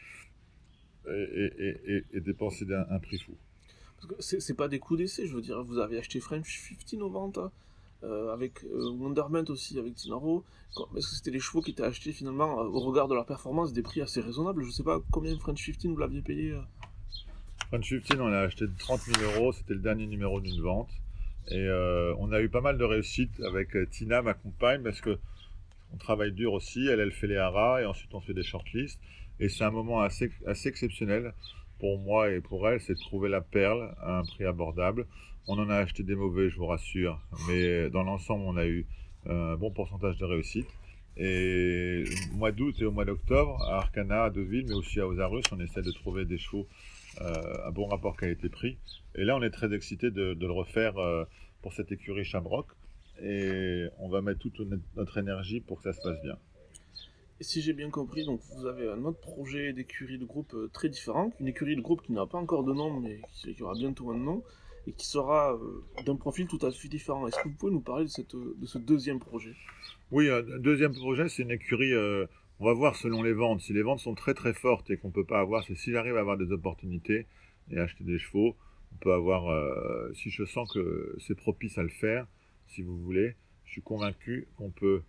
et, 1.09 2.05
et, 2.13 2.21
dépenser 2.21 2.65
un, 2.73 2.99
prix 3.01 3.19
fou. 3.19 3.33
Parce 4.09 4.31
que 4.31 4.41
c'est 4.41 4.55
pas 4.55 4.69
des 4.69 4.79
coups 4.79 4.99
d'essai, 4.99 5.27
je 5.27 5.35
veux 5.35 5.43
dire, 5.43 5.63
vous 5.65 5.79
avez 5.79 5.99
acheté 5.99 6.21
French 6.21 6.73
15 6.89 7.01
au 7.01 7.11
vente, 7.11 7.41
euh, 8.05 8.33
avec 8.33 8.65
Wonderment 8.73 9.45
aussi, 9.49 9.79
avec 9.81 9.97
Tinaro. 9.97 10.45
Est-ce 10.97 11.09
que 11.09 11.17
c'était 11.17 11.31
les 11.33 11.41
chevaux 11.41 11.61
qui 11.61 11.73
étaient 11.73 11.83
achetés 11.83 12.13
finalement, 12.13 12.59
au 12.59 12.81
regard 12.81 13.09
de 13.09 13.15
leur 13.15 13.27
performance, 13.27 13.73
des 13.73 13.83
prix 13.83 14.01
assez 14.01 14.21
raisonnables? 14.21 14.63
Je 14.63 14.71
sais 14.71 14.85
pas 14.85 15.01
combien 15.11 15.37
French 15.39 15.73
15 15.73 15.91
vous 15.91 15.97
l'aviez 15.97 16.23
payé 16.23 16.55
French 17.69 17.95
15, 18.05 18.21
on 18.21 18.29
l'a 18.29 18.43
acheté 18.43 18.67
de 18.69 18.73
30 18.79 19.01
000 19.01 19.33
euros, 19.33 19.53
c'était 19.53 19.75
le 19.75 19.81
dernier 19.81 20.07
numéro 20.07 20.41
d'une 20.41 20.61
vente. 20.61 20.91
Et 21.49 21.59
euh, 21.59 22.15
on 22.19 22.33
a 22.33 22.41
eu 22.41 22.49
pas 22.49 22.61
mal 22.61 22.77
de 22.79 22.85
réussites 22.85 23.41
avec 23.41 23.77
euh, 23.77 23.87
Tina, 23.87 24.23
ma 24.23 24.35
compagne, 24.35 24.83
parce 24.83 25.01
que 25.01 25.19
on 25.93 25.97
travaille 25.97 26.33
dur 26.33 26.53
aussi. 26.53 26.87
Elle, 26.87 27.01
elle 27.01 27.13
fait 27.13 27.29
les 27.29 27.37
haras 27.37 27.83
et 27.83 27.87
ensuite 27.87 28.13
on 28.15 28.21
fait 28.21 28.35
des 28.35 28.43
shortlists. 28.43 29.01
Et 29.39 29.49
c'est 29.49 29.65
un 29.65 29.71
moment 29.71 30.01
assez, 30.01 30.33
assez 30.47 30.69
exceptionnel 30.69 31.33
pour 31.79 31.99
moi 31.99 32.31
et 32.31 32.41
pour 32.41 32.69
elle, 32.69 32.81
c'est 32.81 32.95
de 32.95 33.01
trouver 33.01 33.29
la 33.29 33.41
perle 33.41 33.95
à 34.01 34.19
un 34.19 34.23
prix 34.25 34.45
abordable. 34.45 35.07
On 35.47 35.59
en 35.59 35.71
a 35.71 35.77
acheté 35.77 36.03
des 36.03 36.17
mauvais, 36.17 36.51
je 36.51 36.57
vous 36.57 36.67
rassure, 36.67 37.21
mais 37.49 37.89
dans 37.91 38.03
l'ensemble, 38.03 38.45
on 38.47 38.57
a 38.57 38.67
eu 38.67 38.87
un 39.29 39.57
bon 39.57 39.71
pourcentage 39.71 40.17
de 40.17 40.25
réussite. 40.25 40.67
Et 41.17 42.05
au 42.33 42.37
mois 42.37 42.53
d'août 42.53 42.75
et 42.81 42.85
au 42.85 42.93
mois 42.93 43.05
d'octobre, 43.05 43.63
à 43.63 43.77
Arcana, 43.77 44.25
à 44.25 44.31
Deauville, 44.31 44.67
mais 44.69 44.75
aussi 44.75 45.01
à 45.01 45.07
Osarus, 45.07 45.45
on 45.53 45.61
essaie 45.61 45.83
de 45.83 45.93
trouver 45.93 46.25
des 46.25 46.39
chevaux 46.39 46.67
euh, 46.67 46.96
un 47.21 47.71
bon 47.71 47.87
rapport 47.87 48.17
qualité-prix. 48.17 48.79
Et 49.17 49.25
là, 49.25 49.37
on 49.37 49.43
est 49.43 49.51
très 49.51 49.73
excité 49.75 50.11
de, 50.11 50.37
le 50.39 50.53
refaire 50.53 50.99
euh, 50.99 51.25
pour 51.63 51.73
cette 51.73 51.91
écurie 51.91 52.25
Shamrock. 52.25 52.67
Et 53.23 53.87
on 53.99 54.09
va 54.11 54.21
mettre 54.21 54.41
toute 54.41 54.61
notre 54.95 55.19
énergie 55.19 55.61
pour 55.61 55.79
que 55.79 55.85
ça 55.85 55.95
se 55.95 56.03
passe 56.03 56.21
bien. 56.23 56.37
Et 57.41 57.45
si 57.45 57.63
j'ai 57.63 57.73
bien 57.73 57.91
compris, 57.91 58.25
donc 58.25 58.41
vous 58.57 58.67
avez 58.67 58.89
un 58.89 59.05
autre 59.05 59.21
projet 59.21 59.73
d'écurie 59.73 60.19
de 60.19 60.25
groupe 60.25 60.53
euh, 60.55 60.71
très 60.73 60.91
différent, 60.91 61.33
une 61.41 61.49
écurie 61.49 61.77
de 61.77 61.81
groupe 61.81 62.03
qui 62.03 62.13
n'a 62.13 62.27
pas 62.27 62.39
encore 62.39 62.65
de 62.65 62.75
nom, 62.75 63.01
mais 63.01 63.21
qui, 63.33 63.63
aura 63.63 63.75
bientôt 63.75 64.11
un 64.11 64.19
nom, 64.19 64.43
et 64.87 64.93
qui 64.93 65.07
sera 65.07 65.59
d'un 66.05 66.17
profil 66.17 66.47
tout 66.47 66.65
à 66.65 66.71
fait 66.71 66.89
différent. 66.89 67.27
Est-ce 67.27 67.39
que 67.39 67.49
vous 67.49 67.55
pouvez 67.55 67.73
nous 67.73 67.81
parler 67.81 68.05
de, 68.05 68.11
cette, 68.11 68.37
de 68.37 68.67
ce 68.67 68.79
deuxième 68.79 69.19
projet? 69.19 69.55
Oui, 70.13 70.31
un 70.31 70.43
deuxième 70.61 70.95
projet, 70.95 71.29
c'est 71.29 71.43
une 71.43 71.51
écurie 71.51 71.93
on 72.59 72.67
va 72.67 72.73
voir 72.73 72.97
selon 72.97 73.23
les 73.23 73.33
ventes. 73.33 73.61
Si 73.61 73.73
les 73.73 73.83
ventes 73.83 74.01
sont 74.01 74.15
très 74.15 74.35
très 74.35 74.55
fortes 74.55 74.91
et 74.91 74.97
qu'on 74.97 75.09
ne 75.09 75.13
peut 75.13 75.25
pas 75.25 75.41
avoir, 75.41 75.65
c'est 75.65 75.75
si 75.75 75.93
j'arrive 75.93 76.17
à 76.17 76.21
avoir 76.21 76.37
des 76.37 76.51
opportunités 76.53 77.27
et 77.71 77.79
acheter 77.79 78.05
des 78.05 78.19
chevaux, 78.19 78.57
on 78.93 78.97
peut 78.97 79.13
avoir, 79.13 79.49
euh, 79.51 80.13
si 80.15 80.31
je 80.31 80.45
sens 80.45 80.71
que 80.73 81.17
c'est 81.19 81.35
propice 81.35 81.77
à 81.79 81.83
le 81.83 81.89
faire, 81.89 82.27
si 82.69 82.83
vous 82.83 82.97
voulez, 82.99 83.35
je 83.65 83.73
suis 83.73 83.83
convaincu 83.83 84.49
qu'on 84.57 84.71
peut 84.71 85.03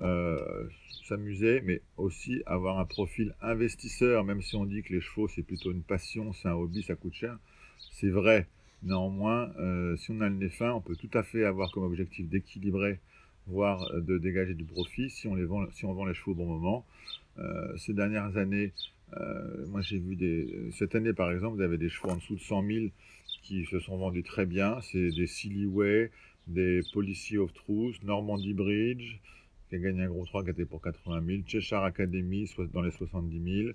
euh, 0.00 0.68
s'amuser, 1.04 1.60
mais 1.62 1.82
aussi 1.96 2.42
avoir 2.46 2.78
un 2.78 2.84
profil 2.84 3.34
investisseur, 3.42 4.24
même 4.24 4.42
si 4.42 4.56
on 4.56 4.64
dit 4.64 4.82
que 4.82 4.92
les 4.92 5.00
chevaux 5.00 5.28
c'est 5.28 5.42
plutôt 5.42 5.72
une 5.72 5.82
passion, 5.82 6.32
c'est 6.32 6.48
un 6.48 6.54
hobby, 6.54 6.82
ça 6.82 6.94
coûte 6.94 7.14
cher. 7.14 7.38
C'est 7.92 8.08
vrai. 8.08 8.46
Néanmoins, 8.82 9.50
euh, 9.58 9.96
si 9.96 10.10
on 10.10 10.20
a 10.20 10.28
le 10.28 10.34
nez 10.34 10.50
fin, 10.50 10.72
on 10.72 10.80
peut 10.80 10.96
tout 10.96 11.10
à 11.14 11.22
fait 11.22 11.44
avoir 11.44 11.70
comme 11.72 11.84
objectif 11.84 12.28
d'équilibrer 12.28 13.00
voire 13.46 13.82
euh, 13.92 14.00
de 14.00 14.18
dégager 14.18 14.54
du 14.54 14.64
profit 14.64 15.10
si 15.10 15.28
on, 15.28 15.34
les 15.34 15.44
vend, 15.44 15.66
si 15.72 15.84
on 15.84 15.94
vend 15.94 16.06
les 16.06 16.14
chevaux 16.14 16.32
au 16.32 16.34
bon 16.34 16.46
moment. 16.46 16.84
Euh, 17.38 17.76
ces 17.76 17.92
dernières 17.92 18.36
années, 18.36 18.72
euh, 19.16 19.66
moi 19.68 19.80
j'ai 19.80 19.98
vu 19.98 20.16
des... 20.16 20.70
Cette 20.72 20.94
année 20.94 21.12
par 21.12 21.30
exemple, 21.32 21.56
vous 21.56 21.62
avez 21.62 21.78
des 21.78 21.88
chevaux 21.88 22.10
en 22.10 22.16
dessous 22.16 22.36
de 22.36 22.40
100 22.40 22.66
000 22.66 22.86
qui 23.42 23.64
se 23.66 23.78
sont 23.78 23.96
vendus 23.96 24.22
très 24.22 24.46
bien. 24.46 24.80
C'est 24.80 25.10
des 25.10 25.66
Way, 25.66 26.10
des 26.46 26.80
Policy 26.92 27.38
of 27.38 27.52
Truth, 27.52 28.02
Normandy 28.02 28.54
Bridge, 28.54 29.18
qui 29.68 29.76
a 29.76 29.78
gagné 29.78 30.02
un 30.02 30.08
gros 30.08 30.24
3 30.24 30.44
qui 30.44 30.50
était 30.50 30.64
pour 30.64 30.80
80 30.82 31.22
000, 31.26 31.42
Cheshire 31.46 31.82
Academy 31.82 32.50
dans 32.72 32.82
les 32.82 32.90
70 32.90 33.62
000, 33.64 33.70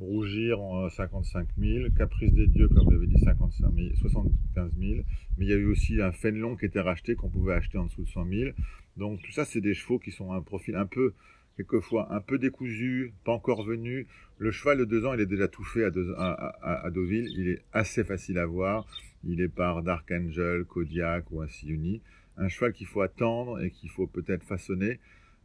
Rougir 0.00 0.60
en 0.60 0.88
55 0.88 1.48
000, 1.58 1.90
Caprice 1.96 2.32
des 2.32 2.46
Dieux, 2.46 2.68
comme 2.68 2.90
l'avait 2.90 3.06
dit, 3.06 3.18
55 3.18 3.74
000, 3.74 3.88
75 3.96 4.70
000. 4.78 5.00
Mais 5.36 5.44
il 5.44 5.48
y 5.48 5.52
a 5.52 5.56
eu 5.56 5.66
aussi 5.66 6.00
un 6.00 6.12
Fenlong 6.12 6.56
qui 6.56 6.66
était 6.66 6.80
racheté, 6.80 7.14
qu'on 7.14 7.28
pouvait 7.28 7.54
acheter 7.54 7.78
en 7.78 7.86
dessous 7.86 8.04
de 8.04 8.08
100 8.08 8.26
000. 8.28 8.50
Donc 8.98 9.22
tout 9.22 9.30
ça, 9.30 9.44
c'est 9.44 9.60
des 9.60 9.74
chevaux 9.74 9.98
qui 9.98 10.10
sont 10.10 10.32
un 10.32 10.42
profil 10.42 10.74
un 10.74 10.86
peu, 10.86 11.14
quelquefois, 11.56 12.12
un 12.12 12.20
peu 12.20 12.38
décousu, 12.38 13.14
pas 13.24 13.32
encore 13.32 13.62
venu. 13.62 14.06
Le 14.38 14.50
cheval 14.50 14.78
de 14.78 14.84
deux 14.84 15.06
ans, 15.06 15.14
il 15.14 15.20
est 15.20 15.26
déjà 15.26 15.46
tout 15.46 15.64
fait 15.64 15.84
à, 15.84 16.90
Deauville. 16.90 17.28
Il 17.36 17.48
est 17.48 17.62
assez 17.72 18.02
facile 18.02 18.38
à 18.38 18.46
voir. 18.46 18.86
Il 19.24 19.40
est 19.40 19.48
par 19.48 19.82
Dark 19.82 20.10
Angel, 20.10 20.64
Kodiak 20.64 21.30
ou 21.30 21.42
un. 21.42 21.46
Un 22.36 22.48
cheval 22.48 22.72
qu'il 22.72 22.86
faut 22.86 23.00
attendre 23.00 23.60
et 23.62 23.70
qu'il 23.70 23.88
faut 23.88 24.06
peut-être 24.06 24.44
façonner. 24.44 24.98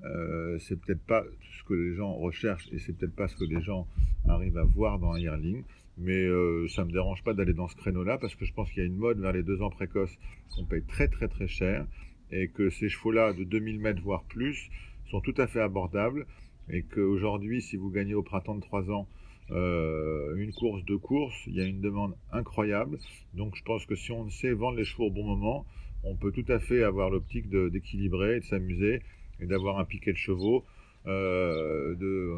Euh, 0.03 0.57
c'est 0.60 0.79
peut-être 0.79 1.01
pas 1.01 1.24
ce 1.57 1.63
que 1.63 1.74
les 1.74 1.95
gens 1.95 2.13
recherchent 2.13 2.67
et 2.72 2.79
c'est 2.79 2.93
peut-être 2.93 3.15
pas 3.15 3.27
ce 3.27 3.36
que 3.36 3.45
les 3.45 3.62
gens 3.62 3.88
arrivent 4.27 4.57
à 4.57 4.63
voir 4.63 5.00
dans 5.00 5.13
un 5.13 5.19
yearling. 5.19 5.63
Mais 5.98 6.25
euh, 6.25 6.67
ça 6.69 6.86
me 6.86 6.91
dérange 6.91 7.24
pas 7.24 7.33
d'aller 7.33 7.53
dans 7.53 7.67
ce 7.67 7.75
créneau-là 7.75 8.17
parce 8.17 8.36
que 8.36 8.45
je 8.45 8.53
pense 8.53 8.69
qu'il 8.72 8.79
y 8.79 8.81
a 8.81 8.88
une 8.88 8.98
mode 8.98 9.19
vers 9.19 9.31
les 9.31 9.43
deux 9.43 9.62
ans 9.62 9.69
précoces 9.69 10.17
qu'on 10.55 10.65
paye 10.65 10.83
très 10.83 11.07
très 11.07 11.27
très 11.27 11.48
cher 11.48 11.86
et 12.33 12.47
que 12.47 12.69
ces 12.69 12.89
chevaux-là 12.89 13.33
de 13.33 13.43
2000 13.43 13.79
mètres 13.79 14.01
voire 14.01 14.23
plus 14.23 14.69
sont 15.09 15.21
tout 15.21 15.35
à 15.37 15.47
fait 15.47 15.61
abordables 15.61 16.25
et 16.69 16.83
qu'aujourd'hui 16.83 17.61
si 17.61 17.77
vous 17.77 17.91
gagnez 17.91 18.15
au 18.15 18.23
printemps 18.23 18.55
de 18.55 18.61
3 18.61 18.89
ans 18.91 19.07
euh, 19.51 20.35
une 20.37 20.53
course, 20.53 20.83
deux 20.85 20.97
courses, 20.97 21.35
il 21.47 21.55
y 21.55 21.61
a 21.61 21.65
une 21.65 21.81
demande 21.81 22.15
incroyable. 22.31 22.97
Donc 23.33 23.55
je 23.55 23.63
pense 23.63 23.85
que 23.85 23.95
si 23.95 24.11
on 24.11 24.29
sait 24.29 24.53
vendre 24.53 24.77
les 24.77 24.85
chevaux 24.85 25.07
au 25.07 25.11
bon 25.11 25.25
moment, 25.25 25.65
on 26.03 26.15
peut 26.15 26.31
tout 26.31 26.49
à 26.51 26.59
fait 26.59 26.83
avoir 26.83 27.09
l'optique 27.09 27.49
d'équilibrer, 27.49 28.35
de, 28.35 28.39
de 28.39 28.45
s'amuser 28.45 29.01
et 29.39 29.45
d'avoir 29.45 29.79
un 29.79 29.85
piquet 29.85 30.13
de 30.13 30.17
chevaux. 30.17 30.65
Euh, 31.05 31.95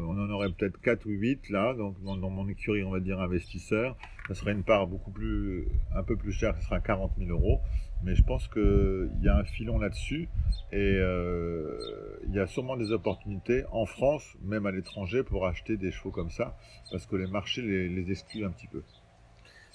on 0.08 0.18
en 0.18 0.30
aurait 0.30 0.50
peut-être 0.50 0.80
4 0.80 1.06
ou 1.06 1.10
8 1.10 1.50
là, 1.50 1.74
donc 1.74 2.02
dans, 2.02 2.16
mon 2.30 2.48
écurie, 2.48 2.82
on 2.82 2.90
va 2.90 3.00
dire 3.00 3.20
investisseur. 3.20 3.96
Ça 4.28 4.34
serait 4.34 4.52
une 4.52 4.64
part 4.64 4.86
beaucoup 4.86 5.10
plus, 5.10 5.68
un 5.94 6.02
peu 6.02 6.16
plus 6.16 6.32
chère, 6.32 6.56
ce 6.58 6.64
sera 6.64 6.80
40 6.80 7.12
000 7.18 7.30
euros. 7.30 7.60
Mais 8.04 8.14
je 8.14 8.22
pense 8.22 8.46
qu'il 8.48 9.10
y 9.22 9.28
a 9.28 9.36
un 9.36 9.44
filon 9.44 9.78
là-dessus 9.78 10.28
et 10.70 10.76
euh, 10.76 11.78
il 12.26 12.34
y 12.34 12.38
a 12.38 12.46
sûrement 12.46 12.76
des 12.76 12.92
opportunités 12.92 13.64
en 13.70 13.86
France, 13.86 14.36
même 14.42 14.66
à 14.66 14.70
l'étranger, 14.70 15.22
pour 15.22 15.46
acheter 15.46 15.76
des 15.78 15.90
chevaux 15.90 16.10
comme 16.10 16.30
ça, 16.30 16.58
parce 16.90 17.06
que 17.06 17.16
les 17.16 17.26
marchés 17.26 17.62
les, 17.62 17.88
les 17.88 18.10
excluent 18.10 18.44
un 18.44 18.50
petit 18.50 18.66
peu. 18.66 18.82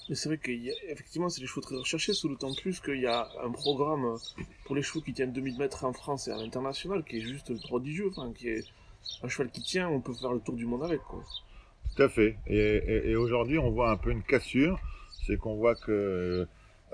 Mais 0.10 0.15
c'est 0.15 0.29
vrai 0.29 0.38
qu'effectivement, 0.38 1.29
c'est 1.29 1.41
des 1.41 1.48
chevaux 1.48 1.62
très 1.62 1.75
recherchés, 1.75 2.13
sous 2.13 2.27
d'autant 2.27 2.53
plus 2.53 2.79
qu'il 2.79 3.00
y 3.00 3.07
a 3.07 3.27
un 3.43 3.51
programme 3.51 4.17
pour 4.65 4.75
les 4.75 4.81
chevaux 4.81 5.01
qui 5.01 5.13
tiennent 5.13 5.31
2000 5.31 5.57
mètres 5.57 5.86
en 5.86 5.93
France 5.93 6.27
et 6.27 6.31
à 6.31 6.38
l'international 6.38 7.03
qui 7.03 7.17
est 7.17 7.21
juste 7.21 7.60
prodigieux, 7.62 8.10
enfin, 8.10 8.31
qui 8.33 8.50
est 8.50 8.65
un 9.24 9.27
cheval 9.27 9.51
qui 9.51 9.62
tient, 9.62 9.89
on 9.89 10.01
peut 10.01 10.13
faire 10.13 10.34
le 10.34 10.39
tour 10.39 10.55
du 10.55 10.65
monde 10.65 10.84
avec, 10.84 11.01
quoi. 11.01 11.24
Tout 11.96 12.03
à 12.03 12.10
fait. 12.10 12.38
Et, 12.48 13.15
aujourd'hui, 13.15 13.58
on 13.58 13.70
voit 13.70 13.91
un 13.91 13.98
peu 13.98 14.12
une 14.12 14.24
cassure, 14.24 14.79
c'est 15.25 15.38
qu'on 15.38 15.55
voit 15.55 15.75
que 15.75 16.48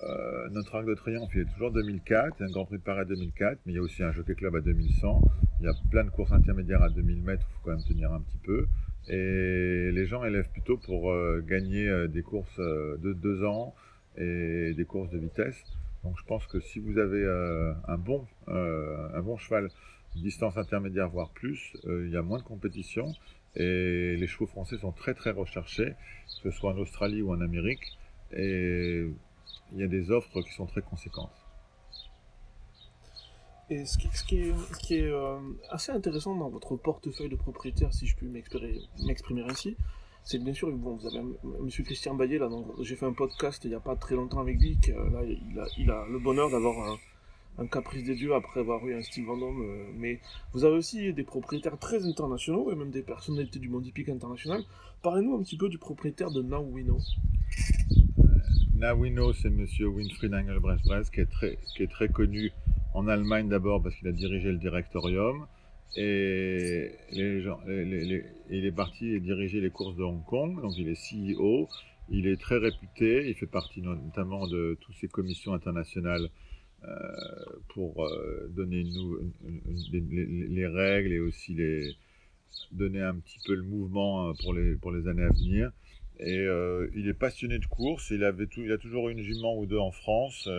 euh, 0.04 0.50
notre 0.50 0.76
arc 0.76 0.86
de 0.86 0.96
triomphe, 0.96 1.32
il 1.36 1.42
est 1.42 1.54
toujours 1.54 1.72
2004, 1.72 2.36
il 2.40 2.42
y 2.42 2.46
a 2.46 2.50
un 2.50 2.52
Grand 2.52 2.66
Prix 2.66 2.78
de 2.78 2.84
Paris 2.84 3.02
à 3.02 3.06
2004, 3.06 3.60
mais 3.66 3.74
il 3.74 3.76
y 3.76 3.80
a 3.80 3.82
aussi 3.82 4.04
un 4.04 4.12
Jockey 4.12 4.36
Club 4.36 4.56
à 4.56 4.62
2100, 4.62 5.22
il 5.60 5.66
y 5.66 5.70
a 5.70 5.74
plein 5.92 6.04
de 6.04 6.10
courses 6.10 6.32
intermédiaires 6.32 6.82
à 6.82 6.90
2000 6.90 7.22
mètres, 7.22 7.46
il 7.50 7.54
faut 7.54 7.62
quand 7.64 7.72
même 7.72 7.84
tenir 7.84 8.12
un 8.12 8.22
petit 8.22 8.38
peu. 8.44 8.68
Et 9.08 9.92
les 9.92 10.06
gens 10.06 10.24
élèvent 10.24 10.50
plutôt 10.50 10.78
pour 10.78 11.12
euh, 11.12 11.44
gagner 11.48 11.88
euh, 11.88 12.08
des 12.08 12.24
courses 12.24 12.60
de 12.60 13.14
deux 13.14 13.44
ans 13.44 13.74
et 14.18 14.74
des 14.74 14.86
courses 14.86 15.10
de 15.12 15.18
vitesse. 15.20 15.64
Donc 16.04 16.18
je 16.18 16.26
pense 16.26 16.46
que 16.48 16.60
si 16.60 16.80
vous 16.80 16.98
avez 16.98 17.26
un, 17.88 17.98
bon, 17.98 18.26
un 18.48 19.22
bon 19.22 19.36
cheval, 19.38 19.70
distance 20.22 20.58
intermédiaire 20.58 21.10
voire 21.10 21.30
plus, 21.30 21.76
il 21.86 22.10
y 22.10 22.18
a 22.18 22.22
moins 22.22 22.40
de 22.40 22.44
compétition 22.44 23.14
et 23.56 24.16
les 24.18 24.28
chevaux 24.28 24.46
français 24.46 24.78
sont 24.78 24.92
très 24.92 25.14
très 25.14 25.32
recherchés, 25.32 25.96
que 26.44 26.52
ce 26.52 26.58
soit 26.58 26.72
en 26.74 26.78
Australie 26.78 27.22
ou 27.22 27.32
en 27.32 27.42
Amérique, 27.42 27.98
et 28.32 29.08
il 29.72 29.80
y 29.80 29.84
a 29.84 29.88
des 29.88 30.12
offres 30.12 30.42
qui 30.42 30.54
sont 30.54 30.68
très 30.68 30.82
conséquentes. 30.82 31.32
Et 33.70 33.86
ce 33.86 33.98
qui, 33.98 34.38
est, 34.38 35.02
euh, 35.02 35.40
assez 35.70 35.92
intéressant 35.92 36.36
dans 36.36 36.50
votre 36.50 36.78
portefeuille 36.78 37.30
de 37.30 37.36
propriétaire, 37.36 37.94
si 37.94 38.08
je 38.08 38.16
puis 38.16 38.28
m'exprimer 38.28 39.42
ainsi, 39.42 39.76
c'est 40.24 40.40
que 40.40 40.44
bien 40.44 40.54
sûr, 40.54 40.72
bon, 40.72 40.96
vous 40.96 41.08
avez 41.08 41.18
M. 41.18 41.70
Christian 41.70 42.14
Bayet, 42.16 42.38
là, 42.38 42.50
j'ai 42.82 42.96
fait 42.96 43.06
un 43.06 43.14
podcast 43.14 43.64
il 43.66 43.70
n'y 43.70 43.76
a 43.76 43.80
pas 43.80 43.96
très 43.96 44.16
longtemps 44.16 44.40
avec 44.40 44.58
lui, 44.60 44.78
là, 44.88 45.22
il 45.78 45.90
a, 45.90 46.06
le 46.06 46.20
bonheur 46.20 46.50
d'avoir 46.50 46.92
un, 46.92 46.98
caprice 47.66 48.04
des 48.04 48.16
dieux 48.16 48.36
après 48.36 48.60
avoir 48.60 48.86
eu 48.86 48.94
un 48.94 49.02
Steve 49.02 49.26
Vendôme, 49.26 49.62
euh, 49.62 49.92
mais 49.98 50.20
vous 50.54 50.64
avez 50.64 50.76
aussi 50.76 51.12
des 51.14 51.24
propriétaires 51.24 51.80
très 51.80 52.06
internationaux 52.06 52.72
et 52.72 52.76
même 52.76 52.92
des 52.92 53.02
personnalités 53.02 53.60
du 53.60 53.70
monde 53.70 53.86
hippique 53.86 54.10
international. 54.10 54.64
Parlez-nous 55.02 55.36
un 55.36 55.42
petit 55.42 55.58
peu 55.58 55.70
du 55.70 55.80
propriétaire 55.80 56.30
de 56.30 56.42
Now 56.44 56.62
We 56.62 56.86
Know. 56.86 57.00
Now 58.76 58.96
We 58.96 59.12
Know, 59.12 59.34
c'est 59.34 59.48
M. 59.48 59.66
Winfried 59.80 60.34
Engelbrecht 60.34 61.10
qui 61.12 61.22
est 61.22 61.26
très, 61.26 61.58
qui 61.76 61.84
est 61.84 61.92
très 61.92 62.10
connu 62.10 62.52
en 62.94 63.08
Allemagne 63.08 63.50
d'abord 63.50 63.82
parce 63.82 63.96
qu'il 63.96 64.08
a 64.08 64.12
dirigé 64.12 64.52
le 64.52 64.58
directorium 64.58 65.48
et 65.96 66.92
il 67.12 68.66
est 68.66 68.72
parti 68.72 69.14
et 69.14 69.20
diriger 69.20 69.62
les 69.62 69.70
courses 69.70 69.96
de 69.96 70.04
Hong 70.04 70.24
Kong, 70.26 70.62
donc 70.62 70.74
il 70.78 70.90
est 70.90 70.94
CEO, 70.94 71.68
il 72.10 72.28
est 72.28 72.40
très 72.40 72.58
réputé, 72.58 73.30
il 73.30 73.36
fait 73.36 73.48
partie 73.48 73.82
notamment 73.82 74.48
de 74.48 74.78
toutes 74.82 74.96
ces 74.96 75.08
commissions 75.08 75.54
internationales 75.54 76.30
pour 77.70 78.06
euh, 78.06 78.48
donner 78.50 78.84
les, 79.92 80.68
règles 80.68 81.12
et 81.12 81.20
aussi 81.20 81.56
donner 82.72 83.02
un 83.02 83.16
petit 83.16 83.40
peu 83.46 83.56
le 83.56 83.64
mouvement 83.64 84.30
euh, 84.30 84.34
pour 84.42 84.54
les, 84.54 85.08
années 85.08 85.24
à 85.24 85.30
venir. 85.30 85.72
Et 86.20 86.48
il 86.96 87.08
est 87.08 87.14
passionné 87.14 87.60
de 87.60 87.66
course, 87.68 88.10
il, 88.10 88.24
a 88.24 88.34
toujours 88.80 89.10
eu 89.10 89.12
une 89.12 89.22
jument 89.22 89.56
ou 89.56 89.68
deux 89.68 89.78
en 89.78 89.92
France, 89.92 90.50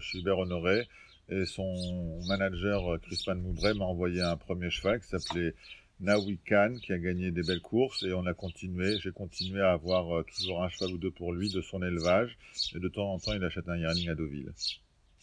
chez 0.00 0.18
Hubert 0.18 0.38
Honoré, 0.38 0.88
et 1.28 1.44
son 1.44 2.20
manager, 2.28 2.98
Crispin 3.02 3.34
Moubray, 3.34 3.74
m'a 3.74 3.84
envoyé 3.84 4.22
un 4.22 4.38
premier 4.38 4.70
cheval 4.70 5.00
qui 5.00 5.08
s'appelait 5.08 5.54
Nawikan, 6.02 6.74
qui 6.82 6.92
a 6.92 6.98
gagné 6.98 7.30
des 7.30 7.42
belles 7.42 7.60
courses. 7.60 8.02
Et 8.02 8.12
on 8.12 8.26
a 8.26 8.34
continué. 8.34 8.98
J'ai 9.00 9.12
continué 9.12 9.60
à 9.62 9.72
avoir 9.72 10.18
euh, 10.18 10.24
toujours 10.24 10.62
un 10.62 10.68
cheval 10.68 10.94
ou 10.94 10.98
deux 10.98 11.10
pour 11.10 11.32
lui 11.32 11.50
de 11.50 11.60
son 11.60 11.82
élevage. 11.82 12.36
Et 12.74 12.80
de 12.80 12.88
temps 12.88 13.12
en 13.12 13.18
temps, 13.18 13.32
il 13.32 13.44
achète 13.44 13.68
un 13.68 13.76
yearling 13.76 14.08
à 14.10 14.14
Deauville 14.14 14.52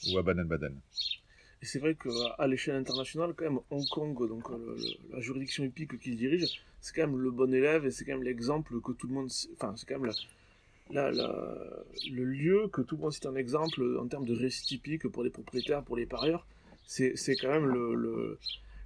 ou 0.08 0.18
à 0.18 0.24
Baden-Baden. 0.24 0.76
Et 1.62 1.66
c'est 1.66 1.80
vrai 1.80 1.96
qu'à 1.96 2.48
l'échelle 2.48 2.76
internationale, 2.76 3.34
quand 3.36 3.44
même, 3.44 3.60
Hong 3.70 3.88
Kong, 3.90 4.30
donc 4.30 4.50
euh, 4.50 4.78
la 5.12 5.20
juridiction 5.20 5.64
hippique 5.66 6.00
qu'il 6.00 6.16
dirige, 6.16 6.62
c'est 6.80 6.96
quand 6.96 7.08
même 7.08 7.20
le 7.20 7.32
bon 7.32 7.54
élève 7.54 7.86
et 7.86 7.92
c'est 7.92 8.06
quand 8.06 8.14
même 8.14 8.24
l'exemple 8.24 8.80
que 8.80 8.94
tout 8.94 9.08
le 9.08 9.14
monde. 9.14 9.30
Enfin, 9.56 9.74
c'est 9.76 9.86
quand 9.86 10.00
même 10.00 10.12
la, 10.92 11.12
le 11.12 12.24
lieu 12.24 12.70
que 12.72 12.82
tout 12.82 12.96
le 12.96 13.02
monde 13.02 13.12
cite 13.12 13.26
un 13.26 13.36
exemple 13.36 13.98
en 14.00 14.08
termes 14.08 14.26
de 14.26 14.34
récit 14.34 14.66
typique 14.66 15.08
pour 15.10 15.24
les 15.24 15.30
propriétaires, 15.30 15.84
pour 15.84 15.98
les 15.98 16.06
parieurs, 16.06 16.48
c'est 16.86 17.14
quand 17.36 17.52
même 17.52 17.68
le, 17.68 18.40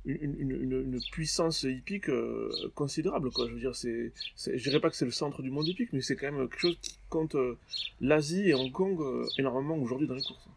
une, 0.06 1.00
puissance 1.12 1.64
hippique 1.64 2.10
euh, 2.10 2.50
considérable. 2.74 3.30
Quoi. 3.32 3.48
Je 3.48 3.54
veux 3.54 4.58
dirais 4.58 4.80
pas 4.80 4.90
que 4.90 4.96
c'est 4.96 5.06
le 5.06 5.12
centre 5.12 5.44
du 5.44 5.52
monde 5.52 5.68
hippique, 5.68 5.94
mais 5.94 6.02
c'est 6.02 6.16
quand 6.16 6.32
même 6.32 6.50
quelque 6.50 6.60
chose 6.60 6.78
qui 6.82 6.98
compte 7.10 7.36
euh, 7.36 7.56
l'Asie 8.02 8.50
et 8.50 8.56
Hong 8.56 8.72
Kong 8.72 9.00
énormément 9.38 9.78
aujourd'hui 9.78 10.08
dans 10.08 10.16
les 10.16 10.24
courses. 10.24 10.48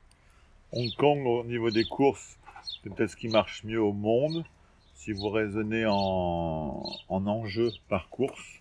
Hong 0.73 0.95
Kong, 0.97 1.27
au 1.27 1.45
niveau 1.45 1.71
des 1.71 1.85
courses, 1.85 2.39
c'est 2.63 2.93
peut-être 2.93 3.11
ce 3.11 3.17
qui 3.17 3.29
marche 3.29 3.65
mieux 3.65 3.81
au 3.81 3.93
monde. 3.93 4.45
Si 4.95 5.13
vous 5.13 5.29
raisonnez 5.29 5.85
en, 5.87 6.83
en 7.09 7.27
enjeu 7.27 7.71
par 7.89 8.09
course, 8.09 8.61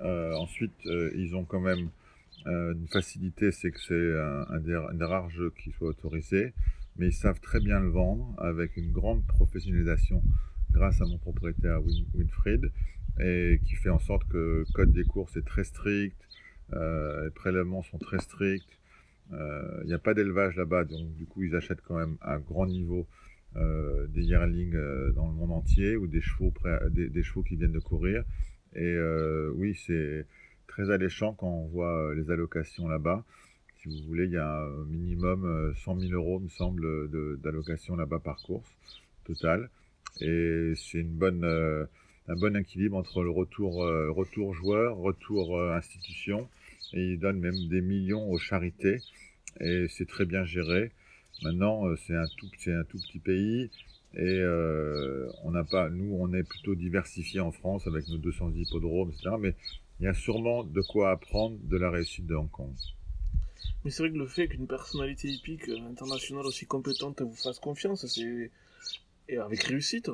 ensuite, 0.00 0.72
ils 0.84 1.34
ont 1.34 1.44
quand 1.44 1.60
même 1.60 1.90
euh, 2.46 2.72
une 2.72 2.88
facilité, 2.88 3.50
c'est 3.50 3.70
que 3.70 3.80
c'est 3.80 4.54
un, 4.54 4.58
des, 4.60 5.04
rares 5.04 5.28
jeux 5.30 5.52
qui 5.62 5.72
soit 5.72 5.88
autorisé, 5.88 6.54
mais 6.96 7.08
ils 7.08 7.12
savent 7.12 7.40
très 7.40 7.60
bien 7.60 7.80
le 7.80 7.88
vendre 7.88 8.34
avec 8.38 8.76
une 8.76 8.92
grande 8.92 9.26
professionnalisation 9.26 10.22
grâce 10.70 11.00
à 11.00 11.04
mon 11.04 11.18
propriétaire 11.18 11.80
Winfried, 12.14 12.70
et 13.20 13.60
qui 13.64 13.74
fait 13.74 13.90
en 13.90 13.98
sorte 13.98 14.26
que 14.28 14.64
le 14.66 14.72
code 14.72 14.92
des 14.92 15.04
courses 15.04 15.36
est 15.36 15.44
très 15.44 15.64
strict, 15.64 16.16
euh, 16.72 17.24
les 17.24 17.30
prélèvements 17.30 17.82
sont 17.82 17.98
très 17.98 18.20
stricts, 18.20 18.64
euh, 18.64 18.77
il 19.30 19.86
n'y 19.86 19.94
a 19.94 19.98
pas 19.98 20.14
d'élevage 20.14 20.56
là-bas, 20.56 20.84
donc 20.84 21.14
du 21.14 21.26
coup 21.26 21.42
ils 21.42 21.54
achètent 21.54 21.82
quand 21.82 21.96
même 21.96 22.16
à 22.20 22.38
grand 22.38 22.66
niveau 22.66 23.06
des 23.54 24.22
yearlings 24.22 24.76
dans 25.14 25.26
le 25.26 25.34
monde 25.34 25.52
entier 25.52 25.96
ou 25.96 26.06
des 26.06 26.20
chevaux, 26.20 26.52
des 26.90 27.22
chevaux 27.22 27.42
qui 27.42 27.56
viennent 27.56 27.72
de 27.72 27.78
courir. 27.78 28.24
Et 28.74 28.96
oui, 29.54 29.78
c'est 29.86 30.26
très 30.78 30.90
alléchant 30.92 31.34
quand 31.34 31.48
on 31.48 31.66
voit 31.66 32.10
euh, 32.10 32.14
les 32.14 32.30
allocations 32.30 32.86
là-bas. 32.86 33.24
Si 33.80 33.88
vous 33.88 34.06
voulez, 34.06 34.26
il 34.26 34.32
y 34.32 34.36
a 34.36 34.60
un 34.60 34.84
minimum 34.84 35.74
100 35.84 35.96
euh, 35.96 36.00
000 36.00 36.12
euros, 36.12 36.38
me 36.38 36.48
semble, 36.48 37.10
d'allocations 37.40 37.96
là-bas 37.96 38.20
par 38.20 38.40
course 38.42 38.70
total. 39.24 39.70
Et 40.20 40.72
c'est 40.76 41.04
euh, 41.22 41.86
un 42.28 42.36
bon 42.36 42.56
équilibre 42.56 42.96
entre 42.96 43.22
le 43.22 43.30
retour, 43.30 43.74
retour 43.74 44.54
joueur, 44.54 44.96
retour 44.96 45.60
institution. 45.72 46.48
Et 46.92 47.12
il 47.12 47.18
donne 47.18 47.38
même 47.38 47.68
des 47.68 47.80
millions 47.80 48.30
aux 48.30 48.38
charités. 48.38 48.98
Et 49.60 49.86
c'est 49.88 50.06
très 50.06 50.24
bien 50.24 50.44
géré. 50.44 50.92
Maintenant, 51.42 51.84
c'est 52.06 52.16
un 52.16 52.26
tout, 52.36 52.48
c'est 52.58 52.72
un 52.72 52.84
tout 52.84 52.98
petit 52.98 53.18
pays. 53.18 53.70
Et 54.14 54.42
on 55.44 55.50
n'a 55.50 55.64
pas, 55.64 55.90
nous, 55.90 56.16
on 56.18 56.32
est 56.32 56.42
plutôt 56.42 56.74
diversifié 56.74 57.40
en 57.40 57.52
France 57.52 57.86
avec 57.86 58.08
nos 58.08 58.18
200 58.18 58.52
hippodromes, 58.54 59.10
etc. 59.10 59.36
Mais 59.38 59.54
il 60.00 60.04
y 60.04 60.08
a 60.08 60.14
sûrement 60.14 60.64
de 60.64 60.80
quoi 60.80 61.10
apprendre 61.10 61.58
de 61.62 61.76
la 61.76 61.90
réussite 61.90 62.26
de 62.26 62.34
Hong 62.34 62.50
Kong. 62.50 62.72
Mais 63.84 63.90
c'est 63.90 64.02
vrai 64.02 64.12
que 64.12 64.18
le 64.18 64.26
fait 64.26 64.48
qu'une 64.48 64.66
personnalité 64.66 65.28
hippique 65.28 65.68
internationale 65.68 66.46
aussi 66.46 66.66
compétente 66.66 67.20
vous 67.22 67.34
fasse 67.34 67.58
confiance, 67.58 68.06
c'est 68.06 68.50
et 69.28 69.36
avec 69.36 69.62
réussite, 69.64 70.10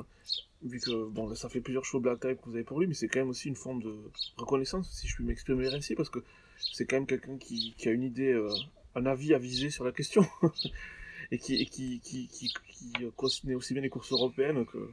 vu 0.61 0.79
que 0.79 1.07
bon, 1.09 1.33
ça 1.35 1.47
fait 1.47 1.61
plusieurs 1.61 1.85
shows 1.85 2.01
Black 2.01 2.19
Type 2.19 2.41
que 2.41 2.49
vous 2.49 2.55
avez 2.55 2.65
pour 2.65 2.79
lui, 2.79 2.87
mais 2.87 2.93
c'est 2.93 3.07
quand 3.07 3.19
même 3.19 3.29
aussi 3.29 3.47
une 3.47 3.55
forme 3.55 3.81
de 3.81 3.95
reconnaissance, 4.35 4.91
si 4.91 5.07
je 5.07 5.15
puis 5.15 5.23
m'exprimer 5.23 5.67
ainsi, 5.67 5.95
parce 5.95 6.09
que 6.09 6.19
c'est 6.57 6.85
quand 6.85 6.97
même 6.97 7.07
quelqu'un 7.07 7.37
qui, 7.37 7.75
a 7.85 7.91
une 7.91 8.03
idée, 8.03 8.31
euh, 8.31 8.49
un 8.95 9.05
avis 9.05 9.33
avisé 9.33 9.69
sur 9.69 9.83
la 9.83 9.91
question, 9.91 10.25
et 11.31 11.37
qui, 11.37 11.65
qui, 11.65 11.99
qui, 11.99 12.27
qui, 12.27 12.53
qui, 12.69 13.55
aussi 13.55 13.73
bien 13.73 13.81
les 13.81 13.89
courses 13.89 14.11
européennes 14.11 14.65
que 14.65 14.89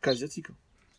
qu'asiatiques. 0.00 0.48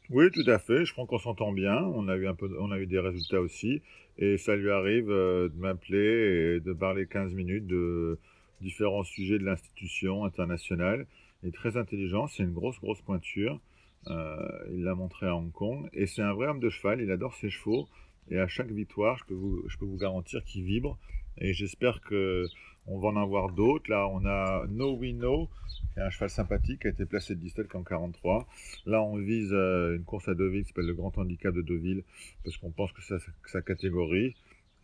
Oui, 0.09 0.31
tout 0.31 0.49
à 0.49 0.57
fait. 0.57 0.85
Je 0.85 0.93
crois 0.93 1.05
qu'on 1.05 1.19
s'entend 1.19 1.51
bien. 1.51 1.83
On 1.83 2.07
a 2.07 2.15
eu 2.15 2.27
un 2.27 2.33
peu, 2.33 2.49
on 2.59 2.71
a 2.71 2.79
eu 2.79 2.87
des 2.87 2.99
résultats 2.99 3.39
aussi. 3.39 3.81
Et 4.17 4.37
ça 4.37 4.55
lui 4.55 4.71
arrive 4.71 5.11
euh, 5.11 5.49
de 5.49 5.55
m'appeler 5.59 6.55
et 6.55 6.59
de 6.59 6.73
parler 6.73 7.05
15 7.05 7.33
minutes 7.33 7.67
de 7.67 8.17
différents 8.59 9.03
sujets 9.03 9.37
de 9.37 9.45
l'institution 9.45 10.25
internationale. 10.25 11.05
Il 11.43 11.49
est 11.49 11.53
très 11.53 11.77
intelligent. 11.77 12.27
C'est 12.27 12.43
une 12.43 12.53
grosse, 12.53 12.79
grosse 12.79 13.01
pointure. 13.01 13.59
Euh, 14.07 14.35
il 14.71 14.83
l'a 14.83 14.95
montré 14.95 15.27
à 15.27 15.35
Hong 15.35 15.51
Kong. 15.51 15.87
Et 15.93 16.07
c'est 16.07 16.23
un 16.23 16.33
vrai 16.33 16.47
homme 16.47 16.59
de 16.59 16.69
cheval. 16.69 17.01
Il 17.01 17.11
adore 17.11 17.35
ses 17.35 17.51
chevaux. 17.51 17.87
Et 18.29 18.37
à 18.37 18.47
chaque 18.47 18.71
victoire, 18.71 19.17
je 19.17 19.25
peux 19.25 19.85
vous, 19.85 19.97
garantir 19.97 20.43
qu'il 20.43 20.63
vibre 20.63 20.97
Et 21.37 21.53
j'espère 21.53 22.01
que 22.01 22.45
on 22.87 22.99
va 22.99 23.09
en 23.09 23.17
avoir 23.17 23.51
d'autres. 23.51 23.89
Là, 23.89 24.07
on 24.07 24.25
a 24.25 24.65
No 24.67 24.95
We 24.95 25.13
Know, 25.13 25.49
qui 25.93 25.99
est 25.99 26.03
un 26.03 26.09
cheval 26.09 26.29
sympathique, 26.29 26.81
qui 26.81 26.87
a 26.87 26.89
été 26.89 27.05
placé 27.05 27.35
de 27.35 27.39
distel 27.39 27.67
qu'en 27.67 27.83
43. 27.83 28.47
Là, 28.85 29.01
on 29.01 29.17
vise 29.17 29.53
euh, 29.53 29.95
une 29.95 30.03
course 30.03 30.27
à 30.27 30.33
Deauville 30.33 30.63
qui 30.63 30.69
s'appelle 30.69 30.87
le 30.87 30.95
Grand 30.95 31.15
Handicap 31.17 31.53
de 31.53 31.61
Deauville, 31.61 32.03
parce 32.43 32.57
qu'on 32.57 32.71
pense 32.71 32.91
que 32.91 33.01
c'est 33.01 33.17
sa 33.45 33.61
catégorie. 33.61 34.35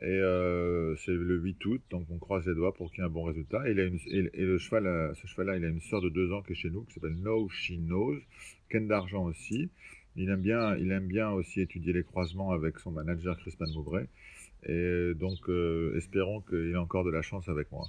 Et 0.01 0.07
euh, 0.07 0.95
c'est 0.97 1.13
le 1.13 1.37
8 1.37 1.65
août, 1.65 1.81
donc 1.89 2.05
on 2.11 2.17
croise 2.17 2.45
les 2.45 2.53
doigts 2.53 2.73
pour 2.73 2.91
qu'il 2.91 2.99
y 2.99 3.01
ait 3.01 3.07
un 3.07 3.09
bon 3.09 3.23
résultat. 3.23 3.67
Et, 3.67 3.73
le 3.73 4.57
cheval, 4.57 4.87
euh, 4.87 5.13
ce 5.15 5.25
cheval-là, 5.25 5.55
il 5.55 5.63
a 5.63 5.69
une 5.69 5.79
sœur 5.81 6.01
de 6.01 6.09
2 6.09 6.33
ans 6.33 6.41
qui 6.41 6.51
est 6.51 6.55
chez 6.55 6.69
nous, 6.69 6.83
qui 6.83 6.93
s'appelle 6.93 7.15
No 7.15 7.47
She 7.49 7.73
Knows, 7.77 8.17
Ken 8.69 8.87
d'argent 8.87 9.23
aussi. 9.23 9.69
Il 10.15 10.29
aime 10.29 10.41
bien, 10.41 10.75
il 10.77 10.91
aime 10.91 11.07
bien 11.07 11.29
aussi 11.31 11.61
étudier 11.61 11.93
les 11.93 12.03
croisements 12.03 12.51
avec 12.51 12.79
son 12.79 12.91
manager 12.91 13.37
Crispin 13.37 13.65
Moubray. 13.73 14.07
Et 14.67 15.13
donc, 15.15 15.49
euh, 15.49 15.95
espérons 15.97 16.41
qu'il 16.41 16.71
ait 16.71 16.77
encore 16.77 17.03
de 17.03 17.11
la 17.11 17.21
chance 17.21 17.49
avec 17.49 17.71
moi. 17.71 17.85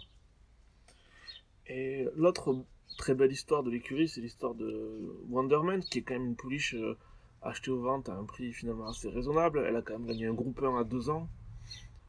Et 1.68 2.06
l'autre 2.16 2.64
très 2.98 3.14
belle 3.14 3.32
histoire 3.32 3.62
de 3.62 3.70
l'écurie, 3.70 4.08
c'est 4.08 4.20
l'histoire 4.20 4.54
de 4.54 5.14
Wonderman, 5.28 5.80
qui 5.80 5.98
est 5.98 6.02
quand 6.02 6.14
même 6.14 6.26
une 6.26 6.36
pouliche 6.36 6.74
euh, 6.74 6.96
achetée 7.42 7.70
aux 7.70 7.80
ventes 7.80 8.08
à 8.08 8.14
un 8.14 8.24
prix 8.24 8.52
finalement 8.52 8.88
assez 8.88 9.08
raisonnable. 9.08 9.64
Elle 9.66 9.76
a 9.76 9.82
quand 9.82 9.98
même 9.98 10.06
gagné 10.06 10.26
un 10.26 10.34
groupe 10.34 10.62
1 10.62 10.78
à 10.78 10.84
2 10.84 11.10
ans. 11.10 11.28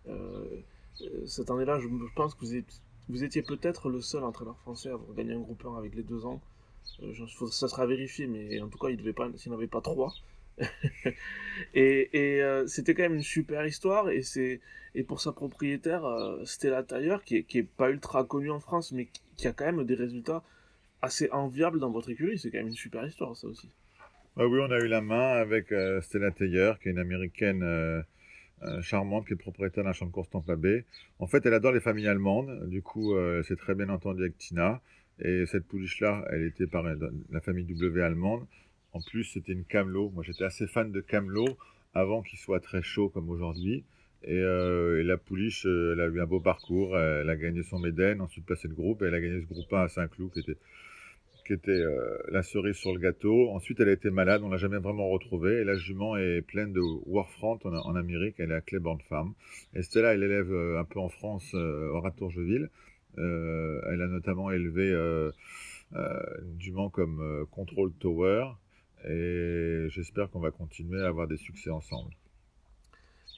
Euh, 0.08 0.62
cette 1.26 1.52
année-là, 1.52 1.80
je, 1.80 1.88
pense 2.16 2.34
que 2.36 2.46
vous, 3.10 3.24
étiez 3.24 3.42
peut-être 3.44 3.90
le 3.90 4.02
seul 4.02 4.24
entraîneur 4.24 4.58
français 4.60 4.90
à 4.90 4.94
avoir 4.94 5.14
gagné 5.16 5.34
un 5.34 5.40
groupe 5.40 5.64
1 5.66 5.78
avec 5.78 5.96
les 5.96 6.04
2 6.04 6.26
ans. 6.26 6.42
Ça 7.51 7.67
sera 7.67 7.86
vérifié, 7.86 8.27
mais 8.27 8.60
en 8.62 8.70
tout 8.70 8.77
cas, 8.77 8.89
il 8.89 8.98
devait 8.98 9.13
pas, 9.13 9.29
s'il 9.36 9.51
n'avait 9.51 9.67
pas 9.67 9.82
3. 9.82 10.13
et, 11.74 12.10
euh, 12.41 12.65
c'était 12.67 12.94
quand 12.94 13.03
même 13.03 13.15
une 13.15 13.24
super 13.24 13.65
histoire 13.65 14.10
et 14.10 14.24
c'est 14.24 14.60
et 14.96 15.03
pour 15.03 15.22
sa 15.22 15.32
propriétaire 15.32 16.06
euh, 16.06 16.44
Stella 16.46 16.82
Tailleur 16.82 17.24
qui 17.24 17.38
est, 17.38 17.63
pas 17.63 17.91
ultra 17.91 18.24
connue 18.24 18.50
en 18.50 18.60
France 18.60 18.91
mais 18.91 19.08
qui, 19.36 19.48
a 19.48 19.51
quand 19.51 19.65
même 19.65 19.84
des 19.86 19.94
résultats 19.94 20.44
assez 21.01 21.29
enviables 21.32 21.79
dans 21.79 21.91
votre 21.91 22.10
écurie 22.10 22.39
c'est 22.39 22.50
quand 22.50 22.58
même 22.58 22.70
une 22.70 22.74
super 22.74 23.06
histoire 23.06 23.36
ça 23.36 23.48
aussi. 23.48 23.70
Ah 24.36 24.48
oui 24.48 24.60
on 24.60 24.72
a 24.72 24.79
eu 24.79 24.88
la 24.88 25.01
main 25.01 25.34
avec 25.34 25.72
euh, 25.72 26.01
Stella 26.01 26.32
Tailleur 26.32 26.79
qui 26.79 26.88
est 26.88 26.91
une 26.91 27.00
américaine 27.00 28.03
charmante 28.82 29.27
qui 29.27 29.34
est 29.34 29.38
propriétaire 29.38 29.84
d'un 29.84 29.94
champ 29.94 30.08
de 30.08 30.12
course 30.12 30.32
Tampa 30.32 30.56
Bay 30.56 30.86
en 31.20 31.27
fait 31.27 31.46
elle 31.46 31.53
adore 31.53 31.74
les 31.74 31.79
familles 31.79 32.08
allemandes 32.08 32.67
du 32.67 32.82
coup 32.82 33.15
c'est 33.44 33.58
très 33.58 33.75
bien 33.75 33.89
entendu 33.89 34.24
avec 34.24 34.38
Tina 34.39 34.82
et 35.20 35.46
cette 35.46 35.66
pouliche 35.66 36.00
là 36.00 36.26
elle 36.32 36.44
était 36.44 36.68
par 36.68 36.84
la 36.84 37.42
famille 37.42 37.66
W 37.66 38.02
allemande 38.02 38.46
en 38.98 39.02
plus, 39.02 39.26
c'était 39.26 39.54
une 39.54 39.64
Camelot. 39.64 40.10
Moi, 40.10 40.24
j'étais 40.24 40.44
assez 40.44 40.66
fan 40.66 40.92
de 40.92 41.02
Camelot 41.02 41.58
avant 41.94 42.24
qu'il 42.24 42.40
soit 42.40 42.60
très 42.60 42.82
chaud 42.82 43.10
comme 43.10 43.30
aujourd'hui. 43.30 43.84
Et, 44.24 44.34
euh, 44.34 45.04
la 45.04 45.18
pouliche, 45.18 45.68
euh, 45.68 45.94
elle 45.94 46.02
a 46.02 46.08
eu 46.08 46.20
un 46.20 46.26
beau 46.26 46.40
parcours. 46.40 46.98
Elle 46.98 47.30
a 47.30 47.36
gagné 47.36 47.62
son 47.62 47.78
Méden, 47.78 48.22
ensuite 48.22 48.48
passé 48.48 48.68
le 48.68 48.74
groupe. 48.74 49.04
Et 49.04 49.06
elle 49.06 49.14
a 49.14 49.22
gagné 49.22 49.42
ce 49.42 49.46
groupe 49.46 49.72
1 49.72 49.84
à 49.84 49.88
Saint-Cloud, 49.88 50.32
qui 50.32 51.54
était, 51.54 51.70
euh, 51.70 52.18
la 52.30 52.42
cerise 52.42 52.78
sur 52.78 52.92
le 52.92 53.00
gâteau. 53.00 53.52
Ensuite, 53.52 53.80
elle 53.82 53.90
a 53.90 53.92
été 53.92 54.10
malade. 54.10 54.42
On 54.44 54.50
l'a 54.50 54.58
jamais 54.58 54.80
vraiment 54.80 55.08
retrouvée. 55.10 55.62
Et 55.62 55.64
la 55.64 55.76
jument 55.76 56.18
est 56.18 56.42
pleine 56.42 56.74
de 56.74 56.82
Warfront 57.06 57.60
en, 57.66 57.74
en 57.74 57.96
Amérique. 57.96 58.36
Elle 58.40 58.52
est 58.52 58.56
à 58.56 58.62
Claiborne 58.62 59.02
Farm. 59.10 59.34
Et 59.76 59.84
Stella, 59.84 60.16
elle 60.16 60.24
élève 60.24 60.52
un 60.52 60.86
peu 60.86 61.00
en 61.00 61.10
France, 61.10 61.54
au 61.54 62.02
Ratourgeville. 62.02 62.70
Elle 63.18 64.02
a 64.02 64.08
notamment 64.08 64.52
élevé 64.52 64.92
une 65.94 66.60
jument 66.60 66.90
comme 66.90 67.46
Control 67.52 67.92
Tower. 67.94 68.52
Et 69.08 69.86
j'espère 69.90 70.30
qu'on 70.32 70.40
va 70.40 70.52
continuer 70.52 71.02
à 71.02 71.08
avoir 71.08 71.28
des 71.28 71.38
succès 71.38 71.70
ensemble. 71.70 72.14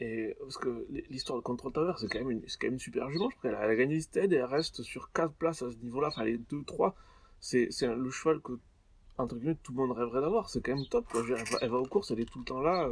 Et 0.01 0.35
parce 0.39 0.57
que 0.57 0.87
l'histoire 1.09 1.37
de 1.37 1.43
Control 1.43 1.73
Tower, 1.73 1.93
c'est 1.97 2.07
quand, 2.07 2.19
même 2.19 2.31
une, 2.31 2.41
quand 2.41 2.67
même 2.67 2.79
super 2.79 3.09
jument. 3.09 3.29
Je 3.29 3.35
crois 3.35 3.51
qu'elle 3.51 3.59
a, 3.59 3.75
gagné 3.75 3.99
Stead 3.99 4.31
et 4.31 4.37
elle 4.37 4.45
reste 4.45 4.81
sur 4.81 5.11
4 5.11 5.33
places 5.33 5.61
à 5.61 5.69
ce 5.69 5.75
niveau-là. 5.77 6.07
Enfin, 6.07 6.23
les 6.23 6.37
2-3. 6.37 6.93
C'est 7.41 7.69
le 7.81 8.09
cheval 8.09 8.39
que, 8.39 8.53
entre 9.17 9.35
guillemets, 9.35 9.57
tout 9.61 9.73
le 9.73 9.77
monde 9.77 9.91
rêverait 9.91 10.21
d'avoir. 10.21 10.49
C'est 10.49 10.61
quand 10.61 10.75
même 10.75 10.85
top. 10.87 11.05
Elle, 11.61 11.69
va, 11.69 11.77
aux 11.77 11.85
courses, 11.85 12.11
elle 12.11 12.21
est 12.21 12.25
tout 12.25 12.39
le 12.39 12.45
temps 12.45 12.61
là. 12.61 12.89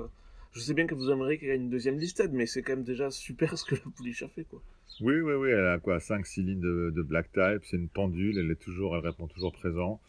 Je 0.54 0.60
sais 0.60 0.74
bien 0.74 0.88
que 0.88 0.96
vous 0.96 1.10
aimeriez 1.12 1.38
qu'elle 1.38 1.50
gagne 1.50 1.62
une 1.64 1.70
deuxième 1.70 2.00
listed, 2.00 2.32
mais 2.34 2.46
c'est 2.46 2.64
quand 2.64 2.74
même 2.74 2.84
déjà 2.84 3.12
super 3.12 3.58
ce 3.58 3.66
que 3.66 3.76
la 3.76 3.92
pouliche 3.96 4.24
a 4.24 4.28
fait. 4.28 4.44
Quoi. 4.46 4.62
Oui, 5.02 5.20
oui, 5.20 5.34
oui. 5.34 5.50
Elle 5.50 5.68
a 5.68 5.78
quoi 5.78 5.98
5-6 5.98 6.44
lignes 6.44 6.60
de, 6.60 6.92
de 6.96 7.02
black 7.02 7.32
type. 7.32 7.64
C'est 7.64 7.78
une 7.78 7.90
pendule. 7.90 8.38
Elle, 8.38 8.50
est 8.52 8.56
toujours, 8.56 8.96
elle 8.96 9.06
répond 9.06 9.28
toujours 9.28 9.52
présent. 9.52 10.00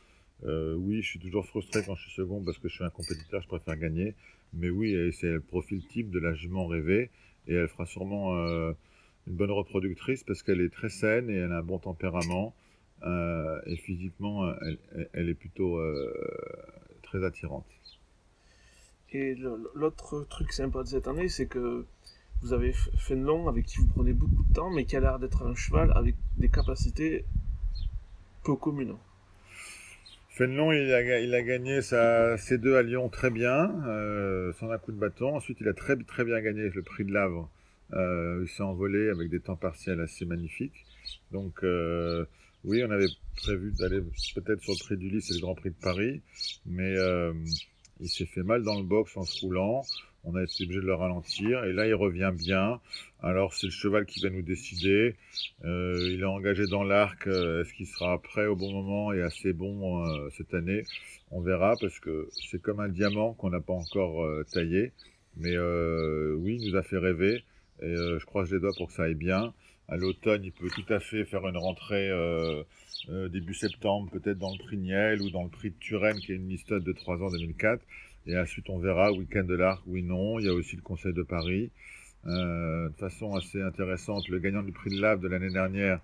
Euh, 0.45 0.75
oui, 0.75 1.03
je 1.03 1.09
suis 1.09 1.19
toujours 1.19 1.47
frustré 1.47 1.83
quand 1.85 1.95
je 1.97 2.03
suis 2.03 2.13
second 2.13 2.43
parce 2.43 2.59
que 2.59 2.69
je 2.69 2.75
suis 2.75 2.85
un 2.85 2.91
compétiteur, 2.91 3.43
je 3.43 3.49
préfère 3.49 3.77
gagner. 3.77 4.15
Mais 4.55 4.71
oui, 4.71 5.13
c'est 5.13 5.33
le 5.33 5.41
profil 5.41 5.85
type 5.87 6.11
de 6.11 6.19
la 6.19 6.33
jument 6.33 6.67
rêvée 6.67 7.11
et 7.47 7.55
elle 7.55 7.69
fera 7.69 7.87
sûrement 7.87 8.37
euh, 8.37 8.73
une 9.27 9.35
bonne 9.35 9.51
reproductrice 9.51 10.25
parce 10.25 10.43
qu'elle 10.43 10.61
est 10.61 10.73
très 10.73 10.89
saine 10.89 11.29
et 11.29 11.35
elle 11.35 11.53
a 11.53 11.59
un 11.59 11.63
bon 11.63 11.79
tempérament. 11.79 12.55
Euh, 13.03 13.61
et 13.67 13.77
physiquement, 13.77 14.51
elle, 15.13 15.29
est 15.29 15.35
plutôt 15.35 15.79
très 17.03 17.25
attirante. 17.25 17.67
Et 19.13 19.37
l'autre 19.75 20.27
truc 20.29 20.53
sympa 20.53 20.83
de 20.83 20.89
cette 20.89 21.09
année, 21.09 21.29
c'est 21.29 21.47
que 21.47 21.87
vous 22.43 22.53
avez 22.53 22.73
Fenlong 22.73 23.49
avec 23.49 23.67
qui 23.67 23.79
vous 23.79 23.87
prenez 23.87 24.13
beaucoup 24.13 24.45
de 24.45 24.53
temps, 24.53 24.71
mais 24.71 24.85
qui 24.85 24.97
a 24.97 25.01
l'air 25.01 25.19
d'être 25.19 25.43
un 25.45 25.55
cheval 25.55 25.93
avec 25.97 26.15
des 26.37 26.49
capacités 26.49 27.25
peu 28.45 28.55
communes. 28.57 28.97
Fenelon, 30.31 30.71
il 30.71 30.93
a, 30.93 31.43
gagné 31.43 31.83
sa 31.83 32.37
C2 32.37 32.77
à 32.77 32.83
Lyon 32.83 33.09
très 33.09 33.31
bien, 33.31 33.75
euh, 33.87 34.53
sans 34.53 34.71
un 34.71 34.79
coup 34.79 34.93
de 34.93 34.97
bâton. 34.97 35.35
Ensuite, 35.35 35.59
il 35.61 35.69
a 35.69 35.73
très, 35.73 35.97
très 35.97 36.25
bien 36.25 36.41
gagné 36.41 36.71
le 36.71 36.83
prix 36.83 37.05
de 37.05 37.13
Lavre. 37.13 37.51
Euh, 37.95 38.43
il 38.43 38.49
s'est 38.49 38.63
envolé 38.63 39.09
avec 39.11 39.31
des 39.31 39.41
temps 39.41 39.57
partiels 39.57 40.01
assez 40.01 40.27
magnifiques. 40.27 40.87
Donc, 41.33 41.65
euh, 41.65 42.25
oui, 42.65 42.85
on 42.85 42.91
avait 42.91 43.09
prévu 43.37 43.73
d'aller 43.73 44.01
peut-être 44.35 44.63
sur 44.63 44.75
le 44.75 44.85
prix 44.85 44.97
du 44.97 45.11
Lys 45.11 45.31
et 45.31 45.35
le 45.35 45.41
Grand 45.41 45.55
Prix 45.55 45.71
de 45.71 45.83
Paris, 45.83 46.21
mais 46.67 46.97
euh, 46.97 47.33
il 48.01 48.09
s'est 48.09 48.27
fait 48.27 48.43
mal 48.43 48.63
dans 48.63 48.79
le 48.79 48.85
box 48.85 49.17
en 49.17 49.25
se 49.25 49.41
roulant 49.41 49.83
on 50.25 50.35
a 50.35 50.43
été 50.43 50.65
obligé 50.65 50.81
de 50.81 50.87
le 50.87 50.95
ralentir 50.95 51.65
et 51.65 51.73
là 51.73 51.87
il 51.87 51.95
revient 51.95 52.33
bien. 52.37 52.81
Alors 53.21 53.55
c'est 53.55 53.67
le 53.67 53.73
cheval 53.73 54.05
qui 54.07 54.21
va 54.21 54.31
nous 54.31 54.43
décider. 54.43 55.17
Euh, 55.65 56.11
il 56.13 56.21
est 56.21 56.25
engagé 56.25 56.67
dans 56.67 56.85
l'arc. 56.85 57.27
Euh, 57.27 57.63
est-ce 57.63 57.73
qu'il 57.73 57.87
sera 57.87 58.21
prêt 58.21 58.47
au 58.47 58.57
bon 58.57 58.73
moment 58.73 59.13
et 59.13 59.23
assez 59.23 59.53
bon 59.53 60.05
euh, 60.05 60.29
cette 60.37 60.53
année? 60.55 60.85
On 61.31 61.41
verra 61.41 61.77
parce 61.81 61.99
que 61.99 62.29
c'est 62.51 62.61
comme 62.61 62.81
un 62.81 62.89
diamant 62.89 63.35
qu'on 63.35 63.51
n'a 63.51 63.61
pas 63.61 63.75
encore 63.75 64.27
taillé. 64.53 64.93
Mais 65.37 65.57
oui, 65.57 66.59
il 66.61 66.71
nous 66.71 66.77
a 66.77 66.83
fait 66.83 66.99
rêver 66.99 67.45
et 67.81 67.95
je 67.95 68.25
croise 68.25 68.51
les 68.51 68.59
doigts 68.59 68.73
pour 68.77 68.89
que 68.89 68.95
ça 68.95 69.05
aille 69.05 69.15
bien. 69.15 69.53
À 69.89 69.97
l'automne, 69.97 70.45
il 70.45 70.53
peut 70.53 70.69
tout 70.69 70.93
à 70.93 71.01
fait 71.01 71.25
faire 71.25 71.47
une 71.49 71.57
rentrée 71.57 72.11
début 73.31 73.55
septembre, 73.55 74.11
peut-être 74.11 74.39
dans 74.39 74.53
le 74.53 74.59
prix 74.59 74.77
Niel 74.77 75.23
ou 75.23 75.31
dans 75.31 75.45
le 75.45 75.49
prix 75.49 75.71
de 75.71 75.77
Turenne 75.81 76.19
qui 76.19 76.33
est 76.33 76.37
une 76.37 76.49
liste 76.49 76.73
de 76.73 76.93
3 76.93 77.23
ans 77.23 77.31
2004. 77.31 77.83
Et 78.27 78.39
ensuite, 78.39 78.69
on 78.69 78.79
verra, 78.79 79.11
week-end 79.13 79.45
de 79.45 79.55
l'Arc, 79.55 79.83
oui, 79.87 80.03
non. 80.03 80.39
Il 80.39 80.45
y 80.45 80.49
a 80.49 80.53
aussi 80.53 80.77
le 80.77 80.83
Conseil 80.83 81.15
de 81.15 81.23
Paris. 81.23 81.71
Euh, 82.27 82.89
de 82.89 82.95
façon 82.97 83.35
assez 83.37 83.63
intéressante, 83.63 84.29
le 84.29 84.39
gagnant 84.39 84.63
du 84.63 84.73
prix 84.73 84.91
de 84.91 85.01
Lave 85.01 85.21
de 85.21 85.29
l'année 85.29 85.51
dernière 85.51 86.01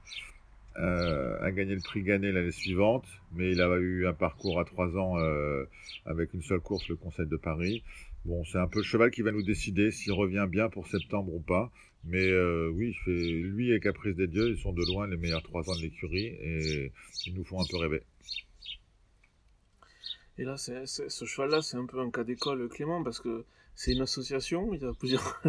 euh, 0.79 1.37
a 1.42 1.51
gagné 1.51 1.75
le 1.75 1.81
prix 1.81 2.03
Gannet 2.03 2.33
l'année 2.33 2.51
suivante, 2.51 3.05
mais 3.33 3.53
il 3.53 3.61
a 3.61 3.68
eu 3.77 4.07
un 4.07 4.14
parcours 4.14 4.59
à 4.59 4.64
trois 4.64 4.97
ans 4.97 5.18
euh, 5.18 5.64
avec 6.07 6.33
une 6.33 6.42
seule 6.42 6.61
course, 6.61 6.88
le 6.88 6.97
Conseil 6.97 7.27
de 7.27 7.37
Paris. 7.37 7.83
Bon, 8.25 8.43
c'est 8.45 8.59
un 8.59 8.67
peu 8.67 8.79
le 8.79 8.85
cheval 8.85 9.11
qui 9.11 9.23
va 9.23 9.33
nous 9.33 9.43
décider 9.43 9.91
s'il 9.91 10.13
revient 10.13 10.47
bien 10.49 10.69
pour 10.71 10.87
septembre 10.87 11.35
ou 11.35 11.41
pas. 11.41 11.71
Mais 12.05 12.27
euh, 12.27 12.71
oui, 12.71 12.95
lui 13.07 13.73
et 13.73 13.81
Caprice 13.81 14.15
des 14.15 14.27
Dieux, 14.27 14.51
ils 14.51 14.59
sont 14.59 14.73
de 14.73 14.85
loin 14.85 15.07
les 15.07 15.17
meilleurs 15.17 15.43
trois 15.43 15.69
ans 15.71 15.77
de 15.77 15.83
l'écurie 15.83 16.27
et 16.27 16.93
ils 17.27 17.35
nous 17.35 17.45
font 17.45 17.61
un 17.61 17.67
peu 17.71 17.79
rêver. 17.79 18.03
Et 20.37 20.45
là, 20.45 20.57
ce 20.57 21.25
cheval-là, 21.25 21.63
c'est 21.63 21.77
un 21.77 21.87
peu 21.87 22.01
un 22.01 22.11
cas 22.11 22.25
d'école, 22.25 22.69
Clément, 22.69 23.03
parce 23.05 23.21
que 23.21 23.45
c'est 23.75 23.93
une 23.93 24.03
association, 24.03 24.75
il 24.75 24.83
y 24.83 24.85
a 24.85 24.93
plusieurs, 24.93 25.41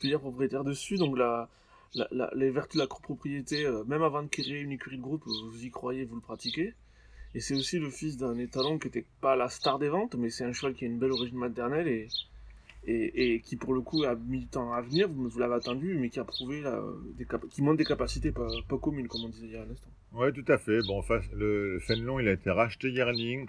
propriétaires 0.20 0.64
dessus, 0.64 0.96
donc 0.96 1.16
les 2.34 2.50
vertus 2.50 2.76
de 2.76 2.80
la 2.80 2.86
copropriété, 2.86 3.64
euh, 3.64 3.84
même 3.84 4.02
avant 4.02 4.22
de 4.22 4.28
créer 4.28 4.60
une 4.60 4.72
écurie 4.72 4.96
de 4.96 5.02
groupe, 5.02 5.22
vous 5.24 5.64
y 5.64 5.70
croyez, 5.70 6.04
vous 6.04 6.16
le 6.16 6.20
pratiquez. 6.20 6.74
Et 7.34 7.40
c'est 7.40 7.54
aussi 7.54 7.78
le 7.78 7.90
fils 7.90 8.16
d'un 8.16 8.36
étalon 8.38 8.78
qui 8.78 8.88
n'était 8.88 9.06
pas 9.20 9.36
la 9.36 9.48
star 9.48 9.78
des 9.78 9.88
ventes, 9.88 10.16
mais 10.16 10.30
c'est 10.30 10.44
un 10.44 10.52
cheval 10.52 10.74
qui 10.74 10.84
a 10.84 10.88
une 10.88 10.98
belle 10.98 11.12
origine 11.12 11.38
maternelle 11.38 12.08
et, 12.86 13.40
qui 13.44 13.56
pour 13.56 13.74
le 13.74 13.82
coup 13.82 14.04
a 14.04 14.16
temps 14.50 14.72
à 14.72 14.80
venir, 14.80 15.08
vous, 15.08 15.28
vous 15.28 15.38
l'avez 15.38 15.54
attendu, 15.54 15.96
mais 15.98 16.08
qui 16.08 16.18
a 16.18 16.24
prouvé 16.24 16.62
des 17.16 17.26
qui 17.50 17.62
montre 17.62 17.76
des 17.76 17.84
capacités 17.84 18.32
pas, 18.32 18.48
communes, 18.80 19.06
comme 19.06 19.24
on 19.24 19.28
disait 19.28 19.46
il 19.46 19.52
y 19.52 19.56
a 19.56 19.62
un 19.62 19.70
instant. 19.70 19.90
Ouais, 20.12 20.32
tout 20.32 20.44
à 20.48 20.58
fait. 20.58 20.80
Bon, 20.86 21.02
le 21.34 21.78
Fenlon, 21.80 22.18
il 22.18 22.26
a 22.26 22.32
été 22.32 22.50
racheté 22.50 22.90
Yearling. 22.90 23.46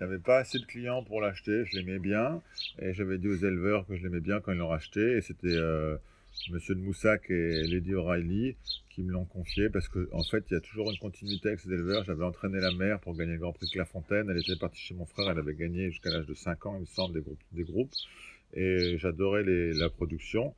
J'avais 0.00 0.18
pas 0.18 0.38
assez 0.38 0.58
de 0.58 0.64
clients 0.64 1.04
pour 1.04 1.20
l'acheter, 1.20 1.64
je 1.66 1.76
l'aimais 1.76 1.98
bien, 1.98 2.40
et 2.78 2.94
j'avais 2.94 3.18
dit 3.18 3.28
aux 3.28 3.36
éleveurs 3.36 3.86
que 3.86 3.96
je 3.96 4.02
l'aimais 4.02 4.20
bien 4.20 4.40
quand 4.40 4.50
ils 4.50 4.56
l'ont 4.56 4.68
racheté, 4.68 5.18
et 5.18 5.20
c'était 5.20 5.48
euh, 5.48 5.98
Monsieur 6.48 6.74
de 6.74 6.80
Moussac 6.80 7.30
et 7.30 7.66
Lady 7.66 7.94
O'Reilly 7.94 8.56
qui 8.88 9.02
me 9.02 9.12
l'ont 9.12 9.24
confié, 9.24 9.68
parce 9.68 9.88
qu'en 9.88 10.00
en 10.12 10.22
fait, 10.22 10.44
il 10.50 10.54
y 10.54 10.56
a 10.56 10.60
toujours 10.60 10.90
une 10.90 10.98
continuité 10.98 11.48
avec 11.48 11.60
ces 11.60 11.70
éleveurs. 11.70 12.04
J'avais 12.04 12.24
entraîné 12.24 12.58
la 12.58 12.72
mère 12.72 12.98
pour 13.00 13.14
gagner 13.14 13.34
le 13.34 13.38
Grand 13.38 13.52
Prix 13.52 13.68
de 13.72 13.78
La 13.78 13.84
Fontaine, 13.84 14.28
elle 14.30 14.38
était 14.38 14.56
partie 14.56 14.80
chez 14.80 14.94
mon 14.94 15.06
frère, 15.06 15.30
elle 15.30 15.38
avait 15.38 15.54
gagné 15.54 15.90
jusqu'à 15.90 16.10
l'âge 16.10 16.26
de 16.26 16.34
5 16.34 16.66
ans, 16.66 16.74
il 16.76 16.80
me 16.80 16.86
semble, 16.86 17.22
des 17.52 17.64
groupes. 17.64 17.92
Et 18.54 18.98
j'adorais 18.98 19.44
la 19.44 19.90
production. 19.90 20.54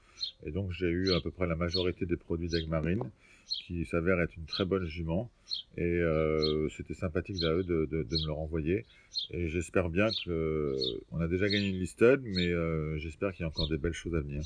Et 0.47 0.51
donc 0.51 0.71
j'ai 0.73 0.89
eu 0.89 1.13
à 1.13 1.21
peu 1.21 1.31
près 1.31 1.47
la 1.47 1.57
majorité 1.57 2.07
des 2.07 2.17
produits 2.17 2.49
d'Egmarine, 2.49 3.11
qui 3.47 3.85
s'avère 3.85 4.21
être 4.21 4.37
une 4.37 4.47
très 4.47 4.65
bonne 4.65 4.87
jument. 4.87 5.31
Et 5.77 5.83
euh, 5.83 6.69
c'était 6.71 6.95
sympathique 6.95 7.39
d'eux 7.39 7.63
de, 7.65 7.87
de, 7.87 8.03
de, 8.03 8.17
me 8.17 8.27
le 8.27 8.33
renvoyer. 8.33 8.87
Et 9.31 9.49
j'espère 9.49 9.91
bien 9.91 10.09
que 10.25 10.77
on 11.11 11.21
a 11.21 11.29
déjà 11.29 11.49
gagné 11.49 11.69
une 11.69 11.79
listed, 11.79 12.21
mais 12.23 12.49
euh, 12.49 12.97
j'espère 12.99 13.33
qu'il 13.33 13.43
y 13.43 13.45
a 13.45 13.49
encore 13.49 13.69
des 13.69 13.79
belles 13.79 13.93
choses 13.93 14.15
à 14.15 14.21
venir. 14.21 14.43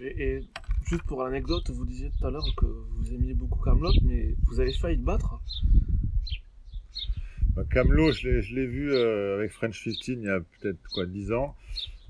Et 0.00 0.40
juste 0.86 1.02
pour 1.04 1.22
l'anecdote, 1.22 1.70
vous 1.70 1.84
disiez 1.84 2.10
tout 2.18 2.26
à 2.26 2.30
l'heure 2.30 2.46
que 2.56 2.66
vous 2.66 3.12
aimiez 3.12 3.34
beaucoup 3.34 3.60
Camelot, 3.60 3.92
mais 4.02 4.34
vous 4.46 4.60
avez 4.60 4.72
failli 4.72 4.96
le 4.96 5.02
battre. 5.02 5.40
Bah, 7.54 7.62
Camelot, 7.70 8.12
je 8.12 8.54
l'ai 8.54 8.66
vu 8.66 8.92
euh, 8.92 9.36
avec 9.36 9.52
French 9.52 9.84
15 9.84 9.96
il 10.08 10.22
y 10.22 10.28
a 10.28 10.40
peut-être 10.40 10.78
quoi 10.92 11.06
10 11.06 11.32
ans. 11.32 11.54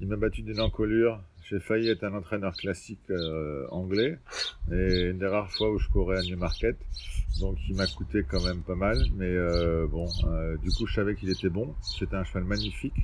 Il 0.01 0.09
m'a 0.09 0.17
battu 0.17 0.43
d'une 0.43 0.61
encolure. 0.61 1.21
J'ai 1.51 1.61
failli 1.61 1.91
être 1.91 2.05
un 2.05 2.15
entraîneur 2.15 2.55
classique 2.55 3.11
euh, 3.11 3.67
anglais. 3.71 4.19
Et 4.73 5.11
une 5.11 5.19
des 5.19 5.27
rares 5.27 5.51
fois 5.51 5.71
où 5.71 5.79
je 5.79 5.89
courais 5.91 6.19
à 6.19 6.23
Newmarket. 6.23 6.77
Donc 7.41 7.59
il 7.69 7.77
m'a 7.77 7.87
coûté 7.87 8.25
quand 8.27 8.43
même 8.43 8.63
pas 8.63 8.75
mal. 8.75 8.99
Mais 9.17 9.29
euh, 9.29 9.87
bon, 9.87 10.09
du 10.63 10.71
coup 10.71 10.87
je 10.87 10.95
savais 10.95 11.15
qu'il 11.15 11.29
était 11.29 11.51
bon. 11.51 11.75
C'était 11.83 12.17
un 12.17 12.25
cheval 12.25 12.45
magnifique. 12.45 12.95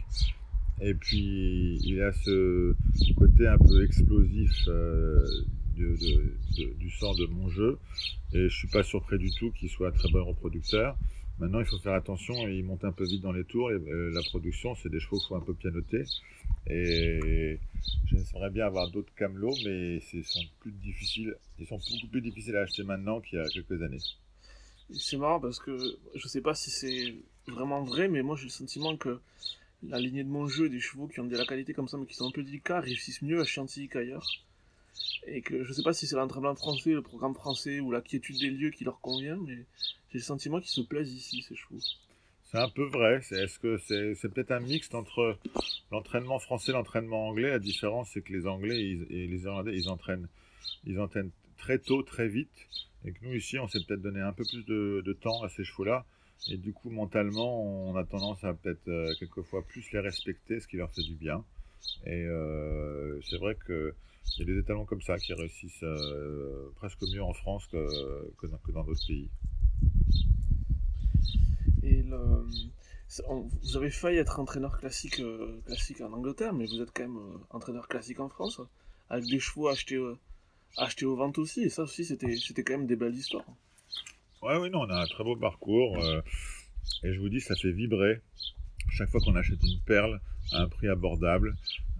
Et 0.80 0.94
puis 0.94 1.78
il 1.82 2.00
a 2.02 2.12
ce 2.12 2.74
côté 3.16 3.46
un 3.46 3.58
peu 3.58 3.84
explosif 3.84 4.50
euh, 4.68 5.24
du 5.76 6.90
sort 6.90 7.16
de 7.16 7.26
mon 7.26 7.48
jeu. 7.48 7.78
Et 8.32 8.48
je 8.48 8.56
suis 8.56 8.68
pas 8.68 8.82
surpris 8.82 9.18
du 9.18 9.30
tout 9.32 9.50
qu'il 9.52 9.68
soit 9.68 9.88
un 9.88 9.92
très 9.92 10.10
bon 10.10 10.24
reproducteur. 10.24 10.96
Maintenant, 11.38 11.60
il 11.60 11.64
faut 11.64 11.78
faire 11.78 11.94
attention, 11.94 12.34
il 12.48 12.62
monte 12.64 12.84
un 12.84 12.92
peu 12.92 13.04
vite 13.04 13.22
dans 13.22 13.32
les 13.32 13.44
tours. 13.44 13.70
Et, 13.70 13.74
euh, 13.74 14.10
la 14.12 14.20
production, 14.22 14.74
c'est 14.74 14.90
des 14.90 15.00
chevaux 15.00 15.18
qu'il 15.18 15.28
faut 15.28 15.36
un 15.36 15.40
peu 15.40 15.54
pianoter. 15.54 16.04
Et 16.66 17.58
j'aimerais 18.04 18.50
bien 18.50 18.66
avoir 18.66 18.90
d'autres 18.90 19.12
camelots, 19.14 19.56
mais 19.64 20.00
ils 20.12 20.24
sont 20.24 20.44
plus 20.60 20.72
difficiles. 20.72 21.34
Ils 21.58 21.66
sont 21.66 21.78
beaucoup 21.78 22.08
plus 22.10 22.20
difficiles 22.20 22.56
à 22.56 22.60
acheter 22.60 22.82
maintenant 22.82 23.20
qu'il 23.20 23.38
y 23.38 23.40
a 23.40 23.48
quelques 23.48 23.82
années. 23.82 24.00
C'est 24.92 25.16
marrant 25.16 25.40
parce 25.40 25.58
que 25.58 25.78
je 26.14 26.28
sais 26.28 26.42
pas 26.42 26.54
si 26.54 26.70
c'est 26.70 27.14
vraiment 27.50 27.84
vrai, 27.84 28.08
mais 28.08 28.22
moi 28.22 28.36
j'ai 28.36 28.44
le 28.44 28.50
sentiment 28.50 28.96
que 28.96 29.18
la 29.82 29.98
lignée 29.98 30.24
de 30.24 30.28
mon 30.28 30.46
jeu 30.46 30.68
des 30.68 30.80
chevaux 30.80 31.08
qui 31.08 31.20
ont 31.20 31.24
de 31.24 31.36
la 31.36 31.44
qualité 31.44 31.72
comme 31.72 31.88
ça 31.88 31.96
mais 31.96 32.06
qui 32.06 32.14
sont 32.14 32.28
un 32.28 32.32
peu 32.32 32.42
délicats 32.42 32.80
réussissent 32.80 33.22
mieux 33.22 33.40
à 33.40 33.44
Chantilly 33.44 33.88
qu'ailleurs. 33.88 34.26
Et 35.26 35.40
que 35.40 35.64
je 35.64 35.72
sais 35.72 35.82
pas 35.82 35.92
si 35.92 36.06
c'est 36.06 36.16
l'entraînement 36.16 36.54
français, 36.54 36.90
le 36.90 37.02
programme 37.02 37.34
français 37.34 37.80
ou 37.80 37.90
la 37.90 38.00
quiétude 38.00 38.38
des 38.38 38.50
lieux 38.50 38.70
qui 38.70 38.84
leur 38.84 39.00
convient, 39.00 39.36
mais 39.36 39.64
j'ai 40.10 40.18
le 40.18 40.24
sentiment 40.24 40.60
qu'ils 40.60 40.70
se 40.70 40.80
plaisent 40.80 41.12
ici, 41.12 41.42
ces 41.42 41.54
chevaux. 41.54 41.78
C'est 42.50 42.58
un 42.58 42.68
peu 42.68 42.84
vrai. 42.84 43.20
C'est, 43.22 43.44
est-ce 43.44 43.58
que 43.58 43.78
c'est, 43.78 44.28
peut-être 44.28 44.50
un 44.50 44.60
mixte 44.60 44.94
entre 44.94 45.38
l'entraînement 45.92 46.38
français 46.38 46.72
et 46.72 46.74
l'entraînement 46.74 47.28
anglais. 47.28 47.50
La 47.50 47.58
différence, 47.60 48.10
c'est 48.12 48.22
que 48.22 48.32
les 48.32 48.46
Anglais 48.46 48.80
et 48.80 49.26
les 49.26 49.42
Irlandais, 49.44 49.76
ils 49.76 49.88
entraînent, 49.88 50.28
très 51.58 51.78
tôt, 51.78 52.02
très 52.02 52.28
vite. 52.28 52.66
Et 53.04 53.12
que 53.12 53.24
nous, 53.24 53.34
ici, 53.34 53.58
on 53.58 53.68
s'est 53.68 53.78
peut-être 53.86 54.02
donné 54.02 54.20
un 54.20 54.32
peu 54.32 54.44
plus 54.44 54.64
de 54.64 55.12
temps 55.12 55.42
à 55.44 55.48
ces 55.48 55.64
chevaux-là. 55.64 56.04
Et 56.48 56.56
du 56.56 56.72
coup, 56.72 56.90
mentalement, 56.90 57.62
on 57.62 57.96
a 57.96 58.04
tendance 58.04 58.42
à 58.44 58.54
peut-être 58.54 58.88
euh, 58.88 59.12
quelquefois 59.18 59.62
plus 59.62 59.90
les 59.92 60.00
respecter, 60.00 60.60
ce 60.60 60.66
qui 60.66 60.76
leur 60.76 60.90
fait 60.90 61.02
du 61.02 61.14
bien. 61.14 61.44
Et 62.06 62.24
euh, 62.24 63.20
c'est 63.22 63.36
vrai 63.36 63.56
qu'il 63.66 63.92
y 64.38 64.42
a 64.42 64.44
des 64.44 64.58
étalons 64.58 64.84
comme 64.84 65.02
ça 65.02 65.18
qui 65.18 65.34
réussissent 65.34 65.82
euh, 65.82 66.70
presque 66.76 67.02
mieux 67.02 67.22
en 67.22 67.34
France 67.34 67.66
que, 67.66 68.46
dans 68.72 68.84
d'autres 68.84 69.06
pays. 69.06 69.28
Vous 73.62 73.76
avez 73.76 73.90
failli 73.90 74.18
être 74.18 74.38
entraîneur 74.38 74.78
classique, 74.78 75.20
classique 75.66 76.00
en 76.00 76.12
Angleterre, 76.12 76.52
mais 76.54 76.66
vous 76.66 76.80
êtes 76.80 76.90
quand 76.94 77.02
même 77.02 77.18
entraîneur 77.50 77.88
classique 77.88 78.20
en 78.20 78.28
France, 78.28 78.60
avec 79.08 79.26
des 79.26 79.40
chevaux 79.40 79.68
achetés, 79.68 80.00
achetés 80.76 81.06
aux 81.06 81.16
ventes 81.16 81.38
aussi. 81.38 81.62
Et 81.62 81.68
ça 81.68 81.82
aussi, 81.82 82.04
c'était 82.04 82.62
quand 82.62 82.74
même 82.74 82.86
des 82.86 82.96
belles 82.96 83.14
histoires. 83.14 83.46
Ouais, 84.42 84.56
oui, 84.56 84.70
non, 84.70 84.80
on 84.80 84.88
a 84.88 85.02
un 85.02 85.06
très 85.06 85.22
beau 85.22 85.36
parcours. 85.36 86.02
Euh, 86.02 86.22
et 87.02 87.12
je 87.12 87.20
vous 87.20 87.28
dis, 87.28 87.40
ça 87.40 87.54
fait 87.56 87.72
vibrer 87.72 88.20
chaque 88.90 89.10
fois 89.10 89.20
qu'on 89.20 89.36
achète 89.36 89.62
une 89.62 89.80
perle 89.80 90.18
à 90.52 90.62
un 90.62 90.68
prix 90.68 90.88
abordable. 90.88 91.54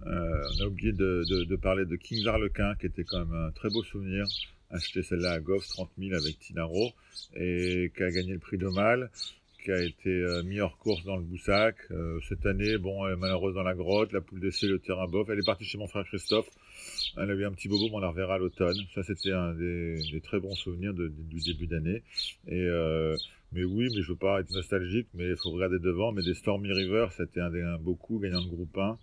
Euh, 0.07 0.43
on 0.57 0.63
a 0.63 0.65
oublié 0.65 0.91
de, 0.91 1.23
de, 1.29 1.43
de, 1.43 1.55
parler 1.55 1.85
de 1.85 1.95
Kings 1.95 2.25
Arlequin, 2.25 2.73
qui 2.79 2.87
était 2.87 3.03
quand 3.03 3.19
même 3.19 3.33
un 3.33 3.51
très 3.51 3.69
beau 3.69 3.83
souvenir. 3.83 4.25
Acheter 4.71 5.03
celle-là 5.03 5.33
à 5.33 5.39
Goff, 5.39 5.67
30 5.67 5.91
000 5.99 6.15
avec 6.15 6.39
Tinaro, 6.39 6.91
et 7.35 7.91
qui 7.95 8.01
a 8.01 8.09
gagné 8.09 8.33
le 8.33 8.39
prix 8.39 8.57
d'Omal 8.57 9.11
qui 9.63 9.71
a 9.71 9.81
été 9.81 10.09
euh, 10.09 10.43
mis 10.43 10.59
hors 10.59 10.77
course 10.77 11.03
dans 11.03 11.15
le 11.15 11.23
Boussac. 11.23 11.75
Euh, 11.91 12.19
cette 12.27 12.45
année, 12.45 12.77
bon, 12.77 13.05
elle 13.05 13.13
est 13.13 13.17
malheureuse 13.17 13.53
dans 13.53 13.63
la 13.63 13.73
grotte, 13.73 14.11
la 14.11 14.21
poule 14.21 14.39
d'essai, 14.39 14.67
le 14.67 14.79
terrain 14.79 15.07
bof. 15.07 15.29
Elle 15.29 15.39
est 15.39 15.45
partie 15.45 15.65
chez 15.65 15.77
mon 15.77 15.87
frère 15.87 16.03
Christophe. 16.05 16.49
Elle 17.17 17.29
a 17.29 17.33
eu 17.33 17.45
un 17.45 17.51
petit 17.51 17.67
bobo, 17.67 17.85
mais 17.89 17.95
on 17.95 17.99
la 17.99 18.09
reverra 18.09 18.35
à 18.35 18.37
l'automne. 18.37 18.77
Ça, 18.93 19.03
c'était 19.03 19.31
un 19.31 19.53
des, 19.53 20.21
très 20.23 20.39
bons 20.39 20.55
souvenirs 20.55 20.93
du 20.93 21.39
début 21.45 21.67
d'année. 21.67 22.03
Et 22.47 22.61
euh, 22.61 23.15
mais 23.53 23.63
oui, 23.63 23.89
mais 23.93 24.01
je 24.01 24.09
veux 24.09 24.17
pas 24.17 24.39
être 24.39 24.51
nostalgique, 24.51 25.07
mais 25.13 25.29
il 25.29 25.35
faut 25.35 25.51
regarder 25.51 25.79
devant. 25.79 26.11
Mais 26.11 26.23
des 26.23 26.33
Stormy 26.33 26.71
River, 26.71 27.07
c'était 27.15 27.41
un, 27.41 27.53
un 27.53 27.77
beau 27.77 27.95
coup, 27.95 28.19
gagnant 28.19 28.41
de 28.41 28.49
groupe 28.49 28.77
1 28.77 28.97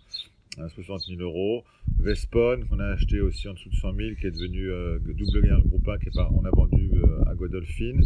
à 0.57 0.67
60 0.67 1.01
000 1.07 1.21
euros. 1.21 1.63
Vespone, 1.99 2.65
qu'on 2.67 2.79
a 2.79 2.87
acheté 2.87 3.19
aussi 3.19 3.47
en 3.47 3.53
dessous 3.53 3.69
de 3.69 3.75
100 3.75 3.93
000, 3.93 4.15
qui 4.19 4.27
est 4.27 4.31
devenu 4.31 4.69
euh, 4.69 4.99
double 4.99 5.41
gagnant 5.41 5.59
groupe 5.59 5.87
1, 5.87 5.97
qui 5.99 6.07
est 6.07 6.17
on 6.17 6.45
a 6.45 6.49
vendu 6.49 6.91
euh, 6.93 7.29
à 7.29 7.35
Godolphin. 7.35 7.99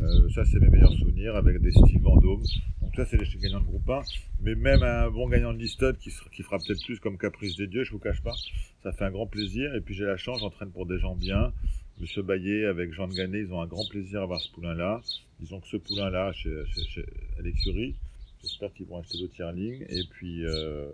Euh, 0.00 0.28
ça, 0.30 0.44
c'est 0.44 0.58
mes 0.60 0.68
meilleurs 0.68 0.92
souvenirs 0.94 1.36
avec 1.36 1.60
des 1.60 1.70
styles 1.70 2.00
Vendôme. 2.00 2.42
Donc 2.80 2.94
ça, 2.96 3.04
c'est 3.04 3.16
les 3.16 3.38
gagnants 3.40 3.60
de 3.60 3.66
groupe 3.66 3.88
1. 3.88 4.00
Mais 4.40 4.54
même 4.54 4.82
un 4.82 5.10
bon 5.10 5.28
gagnant 5.28 5.52
de 5.52 5.58
listade 5.58 5.96
qui, 5.98 6.10
qui 6.32 6.42
fera 6.42 6.58
peut-être 6.58 6.84
plus 6.84 6.98
comme 6.98 7.18
Caprice 7.18 7.56
des 7.56 7.66
Dieux, 7.66 7.84
je 7.84 7.92
vous 7.92 7.98
cache 7.98 8.22
pas. 8.22 8.34
Ça 8.82 8.92
fait 8.92 9.04
un 9.04 9.10
grand 9.10 9.26
plaisir. 9.26 9.74
Et 9.74 9.80
puis 9.80 9.94
j'ai 9.94 10.04
la 10.04 10.16
chance, 10.16 10.40
j'entraîne 10.40 10.70
pour 10.70 10.86
des 10.86 10.98
gens 10.98 11.14
bien. 11.14 11.52
Monsieur 12.00 12.22
Baillet 12.22 12.64
avec 12.64 12.92
Jean 12.92 13.06
de 13.06 13.14
Gannet, 13.14 13.40
ils 13.40 13.52
ont 13.52 13.60
un 13.60 13.66
grand 13.66 13.88
plaisir 13.88 14.20
à 14.20 14.22
avoir 14.24 14.40
ce 14.40 14.50
poulain-là. 14.52 15.00
Ils 15.40 15.54
ont 15.54 15.60
que 15.60 15.68
ce 15.68 15.76
poulain-là 15.76 16.32
chez, 16.32 16.50
chez, 16.66 16.82
chez, 16.84 17.04
à 17.38 17.42
l'écurie. 17.42 17.94
J'espère 18.42 18.72
qu'ils 18.72 18.86
vont 18.86 18.98
acheter 18.98 19.18
d'autres 19.18 19.38
yearlings. 19.38 19.86
Et 19.88 20.04
puis, 20.10 20.44
euh, 20.44 20.90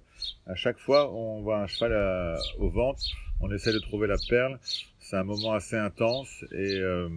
à 0.46 0.54
chaque 0.54 0.78
fois, 0.78 1.12
on 1.12 1.40
voit 1.40 1.61
un 1.61 1.66
cheval 1.66 1.94
à, 1.94 2.37
aux 2.58 2.68
ventes, 2.68 3.02
on 3.40 3.50
essaie 3.50 3.72
de 3.72 3.78
trouver 3.78 4.06
la 4.06 4.16
perle. 4.28 4.58
C'est 5.00 5.16
un 5.16 5.24
moment 5.24 5.52
assez 5.52 5.76
intense 5.76 6.44
et, 6.52 6.74
euh, 6.76 7.08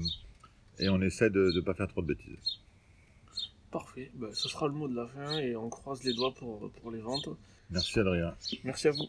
et 0.79 0.89
on 0.89 1.01
essaie 1.01 1.29
de 1.29 1.51
ne 1.53 1.61
pas 1.61 1.73
faire 1.73 1.87
trop 1.87 2.01
de 2.01 2.07
bêtises. 2.07 2.59
Parfait. 3.71 4.11
Ben, 4.15 4.33
ce 4.33 4.49
sera 4.49 4.67
le 4.67 4.73
mot 4.73 4.87
de 4.87 4.95
la 4.95 5.07
fin 5.07 5.37
et 5.39 5.55
on 5.55 5.69
croise 5.69 6.03
les 6.03 6.13
doigts 6.13 6.33
pour, 6.33 6.71
pour 6.71 6.91
les 6.91 6.99
ventes. 6.99 7.29
Merci 7.69 7.99
Adrien. 7.99 8.35
Merci 8.63 8.87
à 8.89 8.91
vous. 8.91 9.07